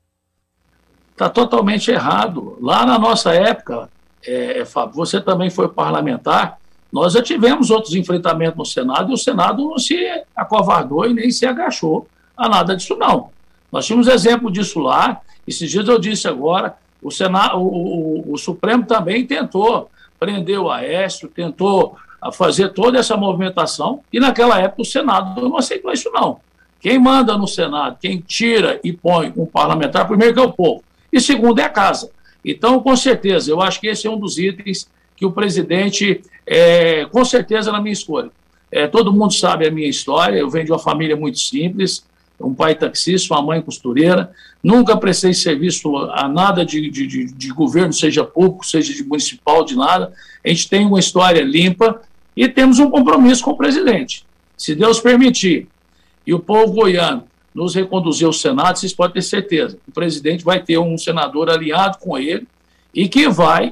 [1.21, 2.57] Está totalmente errado.
[2.59, 3.87] Lá na nossa época,
[4.25, 6.57] é, é, Fábio, você também foi parlamentar,
[6.91, 9.95] nós já tivemos outros enfrentamentos no Senado e o Senado não se
[10.35, 13.29] acovardou e nem se agachou a nada disso, não.
[13.71, 18.37] Nós tínhamos exemplo disso lá, esses dias eu disse agora, o, Senado, o, o, o
[18.39, 21.97] Supremo também tentou prender o Aécio, tentou
[22.33, 26.39] fazer toda essa movimentação, e naquela época o Senado não aceitou isso, não.
[26.79, 30.83] Quem manda no Senado, quem tira e põe um parlamentar, primeiro que é o povo,
[31.11, 32.11] e segundo é a casa.
[32.43, 37.05] Então, com certeza, eu acho que esse é um dos itens que o presidente, é,
[37.05, 38.31] com certeza, na minha escolha.
[38.71, 42.03] É, todo mundo sabe a minha história, eu venho de uma família muito simples,
[42.39, 44.31] um pai taxista, uma mãe costureira,
[44.63, 49.63] nunca prestei serviço a nada de, de, de, de governo, seja público, seja de municipal,
[49.63, 50.11] de nada.
[50.43, 52.01] A gente tem uma história limpa
[52.35, 54.25] e temos um compromisso com o presidente.
[54.57, 55.67] Se Deus permitir
[56.25, 59.77] e o povo goiano nos reconduzir ao Senado, vocês podem ter certeza.
[59.87, 62.47] O presidente vai ter um senador alinhado com ele
[62.93, 63.71] e que vai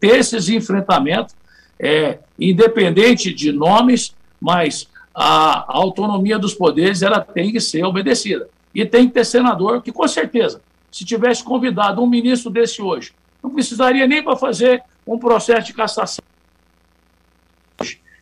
[0.00, 1.34] ter esses enfrentamentos,
[1.78, 8.48] é, independente de nomes, mas a, a autonomia dos poderes ela tem que ser obedecida.
[8.74, 10.60] E tem que ter senador que, com certeza,
[10.90, 13.12] se tivesse convidado um ministro desse hoje,
[13.42, 16.24] não precisaria nem para fazer um processo de cassação.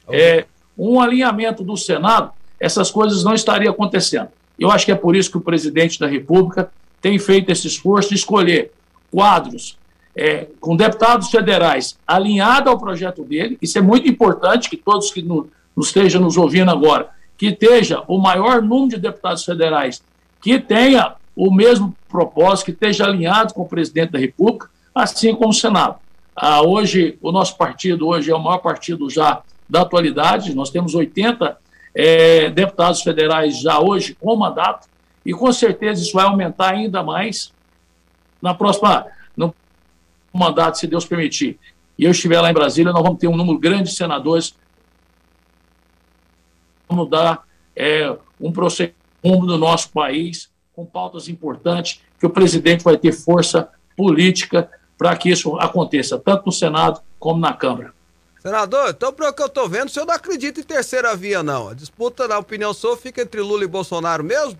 [0.08, 0.44] É,
[0.76, 4.28] um alinhamento do Senado, essas coisas não estariam acontecendo.
[4.58, 8.10] Eu acho que é por isso que o presidente da República tem feito esse esforço
[8.10, 8.72] de escolher
[9.10, 9.76] quadros
[10.16, 13.58] é, com deputados federais alinhados ao projeto dele.
[13.60, 18.02] Isso é muito importante que todos que no, nos estejam nos ouvindo agora, que esteja
[18.06, 20.02] o maior número de deputados federais
[20.40, 25.48] que tenha o mesmo propósito, que esteja alinhado com o presidente da República, assim como
[25.48, 25.96] o Senado.
[26.36, 30.94] Ah, hoje, o nosso partido hoje é o maior partido já da atualidade, nós temos
[30.94, 31.56] 80
[31.94, 34.88] é, deputados federais já hoje com mandato,
[35.24, 37.52] e com certeza isso vai aumentar ainda mais
[38.42, 39.54] na próxima no
[40.32, 41.58] mandato, se Deus permitir.
[41.98, 44.54] E eu estiver lá em Brasília, nós vamos ter um número grande de senadores.
[46.88, 52.98] Vamos dar é, um procedimento no nosso país com pautas importantes, que o presidente vai
[52.98, 54.68] ter força política
[54.98, 57.94] para que isso aconteça, tanto no Senado como na Câmara.
[58.44, 61.70] Senador, então pelo que eu tô vendo, o senhor não acredita em terceira via, não.
[61.70, 64.58] A disputa, na opinião sua, fica entre Lula e Bolsonaro mesmo?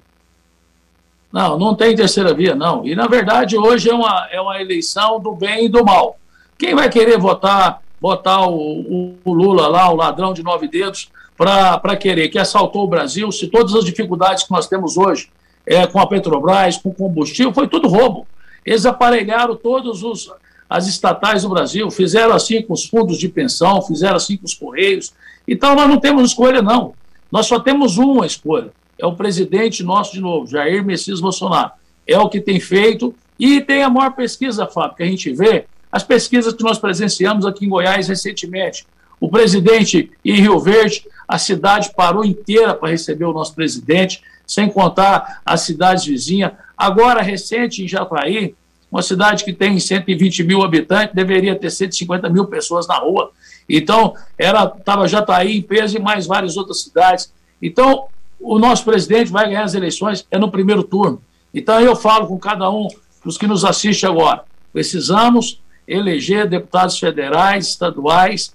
[1.31, 2.87] Não, não tem terceira via, não.
[2.87, 6.17] E, na verdade, hoje é uma, é uma eleição do bem e do mal.
[6.57, 11.11] Quem vai querer votar, votar o, o, o Lula lá, o ladrão de nove dedos,
[11.37, 15.29] para querer que assaltou o Brasil, se todas as dificuldades que nós temos hoje
[15.67, 18.27] é, com a Petrobras, com combustível, foi tudo roubo.
[18.65, 20.33] Eles aparelharam todos os
[20.75, 24.55] as estatais do Brasil, fizeram assim com os fundos de pensão, fizeram assim com os
[24.55, 25.15] Correios.
[25.47, 26.95] Então nós não temos escolha, não.
[27.31, 28.73] Nós só temos uma escolha.
[28.99, 31.71] É o presidente nosso de novo, Jair Messias Bolsonaro.
[32.05, 35.67] É o que tem feito e tem a maior pesquisa, Fábio, que a gente vê,
[35.93, 38.85] as pesquisas que nós presenciamos aqui em Goiás recentemente.
[39.21, 44.69] O presidente em Rio Verde, a cidade parou inteira para receber o nosso presidente, sem
[44.69, 46.51] contar as cidades vizinhas.
[46.77, 48.57] Agora, recente, em Jataí,
[48.95, 53.33] uma cidade que tem 120 mil habitantes, deveria ter 150 mil pessoas na rua.
[53.69, 57.33] Então, era estava Jataí em peso e mais várias outras cidades.
[57.61, 58.07] Então,
[58.41, 61.21] o nosso presidente vai ganhar as eleições é no primeiro turno.
[61.53, 62.87] Então, eu falo com cada um
[63.25, 64.45] dos que nos assiste agora.
[64.73, 68.55] Precisamos eleger deputados federais, estaduais,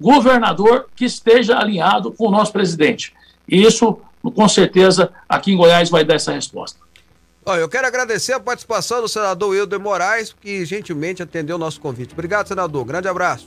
[0.00, 3.12] governador que esteja alinhado com o nosso presidente.
[3.48, 6.83] E isso, com certeza, aqui em Goiás vai dar essa resposta.
[7.46, 11.78] Olha, eu quero agradecer a participação do senador Wilder Moraes, que gentilmente atendeu o nosso
[11.78, 12.14] convite.
[12.14, 12.84] Obrigado, senador.
[12.86, 13.46] Grande abraço.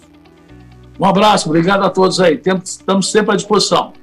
[0.99, 2.39] Um abraço, obrigado a todos aí.
[2.63, 3.93] Estamos sempre à disposição.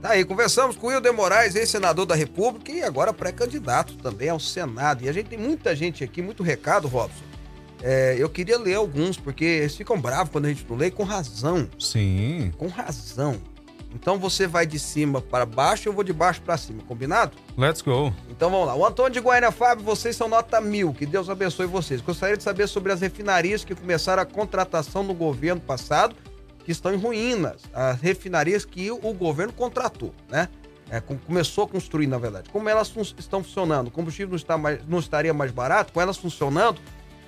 [0.00, 4.40] Tá aí, conversamos com o Wilder Moraes, ex-senador da República e agora pré-candidato também ao
[4.40, 5.04] Senado.
[5.04, 7.24] E a gente tem muita gente aqui, muito recado, Robson.
[7.82, 11.02] É, eu queria ler alguns, porque eles ficam bravos quando a gente não lê, com
[11.02, 11.68] razão.
[11.78, 12.52] Sim.
[12.56, 13.36] Com razão.
[13.94, 17.36] Então você vai de cima para baixo, eu vou de baixo para cima, combinado?
[17.56, 18.12] Let's go.
[18.30, 18.74] Então vamos lá.
[18.74, 20.92] O Antônio de Goiânia Fábio, vocês são nota mil.
[20.92, 22.00] Que Deus abençoe vocês.
[22.00, 26.14] Gostaria de saber sobre as refinarias que começaram a contratação no governo passado,
[26.64, 27.62] que estão em ruínas.
[27.72, 30.48] As refinarias que o governo contratou, né?
[30.90, 32.48] É, começou a construir, na verdade.
[32.50, 33.88] Como elas fun estão funcionando?
[33.88, 35.92] O combustível não, está mais, não estaria mais barato?
[35.92, 36.80] Com elas funcionando,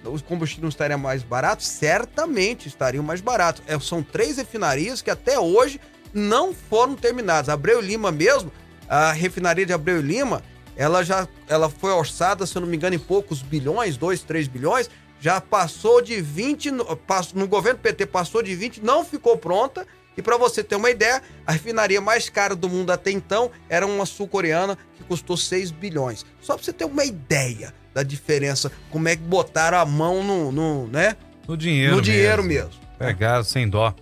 [0.02, 1.66] os combustíveis não estariam mais baratos?
[1.66, 3.62] Certamente estariam mais baratos.
[3.66, 5.78] É, são três refinarias que até hoje
[6.12, 7.48] não foram terminadas.
[7.48, 8.52] Abreu Lima mesmo,
[8.88, 10.42] a refinaria de Abreu Lima,
[10.76, 14.48] ela já ela foi orçada, se eu não me engano, em poucos bilhões, 2, 3
[14.48, 14.88] bilhões,
[15.20, 16.98] já passou de 20, no,
[17.34, 19.86] no governo PT passou de 20, não ficou pronta.
[20.16, 23.86] E para você ter uma ideia, a refinaria mais cara do mundo até então era
[23.86, 26.26] uma sul-coreana que custou 6 bilhões.
[26.40, 30.52] Só para você ter uma ideia da diferença, como é que botaram a mão no,
[30.52, 31.16] no né?
[31.46, 31.96] No dinheiro.
[31.96, 32.68] No dinheiro mesmo.
[32.70, 32.80] mesmo.
[32.98, 33.94] Pegaram sem dó.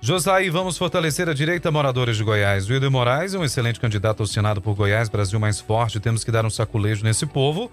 [0.00, 2.68] Josai, vamos fortalecer a direita, moradores de Goiás.
[2.70, 5.98] Wilder Moraes é um excelente candidato ao Senado por Goiás, Brasil mais forte.
[5.98, 7.70] Temos que dar um saculejo nesse povo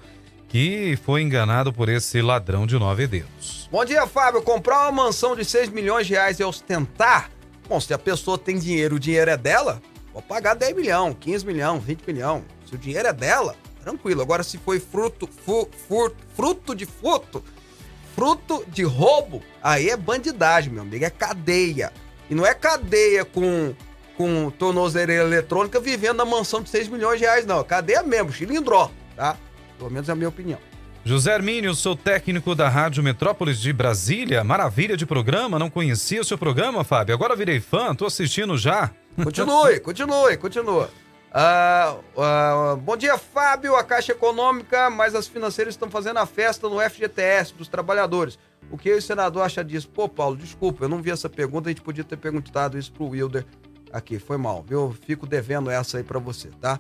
[0.50, 3.70] que foi enganado por esse ladrão de nove dedos.
[3.72, 4.42] Bom dia, Fábio.
[4.42, 7.30] Comprar uma mansão de 6 milhões de reais e ostentar?
[7.70, 11.46] Bom, se a pessoa tem dinheiro, o dinheiro é dela, pode pagar 10 milhões, 15
[11.46, 12.44] milhões, 20 milhões.
[12.68, 14.22] Se o dinheiro é dela, tranquilo.
[14.22, 17.44] Agora, se foi fruto, fu- furto, fruto de furto,
[18.16, 21.92] fruto de roubo, aí é bandidagem, meu amigo, é cadeia.
[22.30, 23.74] E não é cadeia com,
[24.18, 27.64] com tornozeleira eletrônica vivendo na mansão de 6 milhões de reais, não.
[27.64, 29.38] Cadeia mesmo, chilindró, tá?
[29.78, 30.60] Pelo menos é a minha opinião.
[31.04, 34.44] José Hermínio, sou técnico da Rádio Metrópolis de Brasília.
[34.44, 37.14] Maravilha de programa, não conhecia o seu programa, Fábio.
[37.14, 38.90] Agora virei fã, tô assistindo já.
[39.24, 40.90] Continue, continue, continua.
[41.32, 43.76] Ah, ah, bom dia, Fábio.
[43.76, 48.40] A Caixa Econômica, mas as financeiras estão fazendo a festa no FGTS dos trabalhadores.
[48.72, 49.88] O que o senador acha disso?
[49.90, 51.70] Pô, Paulo, desculpa, eu não vi essa pergunta.
[51.70, 53.46] A gente podia ter perguntado isso pro Wilder
[53.94, 54.20] aqui.
[54.20, 54.96] Foi mal, viu?
[55.06, 56.80] Fico devendo essa aí pra você, tá?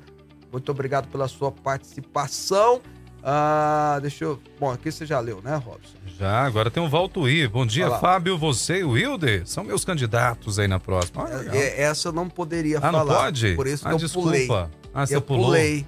[0.51, 2.81] Muito obrigado pela sua participação.
[3.27, 4.39] Ah, deixa eu.
[4.59, 5.95] Bom, aqui você já leu, né, Robson?
[6.19, 7.47] Já, agora tem o Valtuí.
[7.47, 7.97] Bom dia, Olha.
[7.97, 11.23] Fábio, você e o Wilder são meus candidatos aí na próxima.
[11.23, 11.55] Ah, legal.
[11.55, 13.15] É, essa eu não poderia Ah, não falar.
[13.23, 13.55] pode?
[13.55, 14.27] Por isso Ah, que eu desculpa.
[14.29, 14.47] pulei.
[14.93, 15.45] Ah, você eu pulou?
[15.45, 15.85] pulei.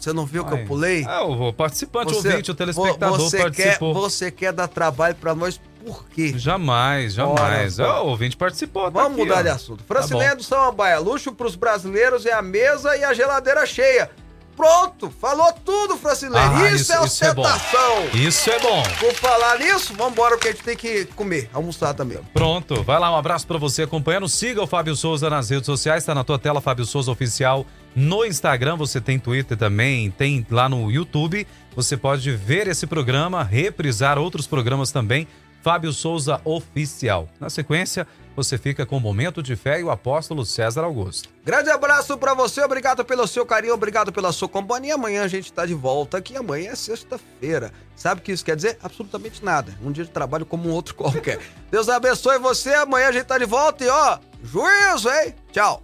[0.00, 0.62] Você não viu que Ai.
[0.62, 1.04] eu pulei?
[1.06, 3.94] Ah, o participante Você- ouvinte, o telespectador você quer, participou.
[3.94, 6.32] você quer dar trabalho pra nós por quê?
[6.36, 7.78] Jamais, jamais.
[7.78, 8.84] Ora, Ah, o ouvinte participou.
[8.84, 9.42] tá Vamos aqui, mudar ó.
[9.42, 9.78] de assunto.
[9.84, 10.36] Tá Francileia bom.
[10.38, 14.10] do Samambaia, luxo pros brasileiros é a mesa e a geladeira cheia.
[14.56, 16.48] Pronto, falou tudo, Francileia.
[16.50, 18.04] Ah, isso, isso- é isso é ostentação.
[18.14, 18.82] Isso é bom.
[18.98, 22.18] Por falar nisso, vambora porque a gente tem que comer, almoçar também.
[22.34, 24.28] Pronto, vai lá, um abraço pra você acompanhando.
[24.28, 27.64] Siga o Fábio Souza nas redes sociais, tá na tua tela Fábio Souza Oficial.
[27.96, 31.46] No Instagram, você tem Twitter também, tem lá no YouTube.
[31.74, 35.26] Você pode ver esse programa, reprisar outros programas também.
[35.62, 37.28] Fábio Souza Oficial.
[37.38, 38.06] Na sequência,
[38.44, 41.28] você fica com o Momento de Fé e o apóstolo César Augusto.
[41.44, 44.94] Grande abraço pra você, obrigado pelo seu carinho, obrigado pela sua companhia.
[44.94, 47.72] Amanhã a gente tá de volta aqui, amanhã é sexta-feira.
[47.94, 48.78] Sabe o que isso quer dizer?
[48.82, 49.76] Absolutamente nada.
[49.84, 51.38] Um dia de trabalho como um outro qualquer.
[51.70, 55.34] Deus abençoe você, amanhã a gente tá de volta e ó, juízo, hein?
[55.52, 55.82] Tchau.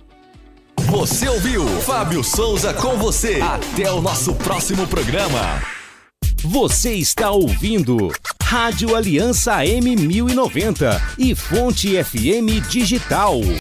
[0.89, 3.41] Você ouviu Fábio Souza com você.
[3.41, 5.76] Até o nosso próximo programa.
[6.49, 13.41] Você está ouvindo Rádio Aliança M1090 e Fonte FM Digital.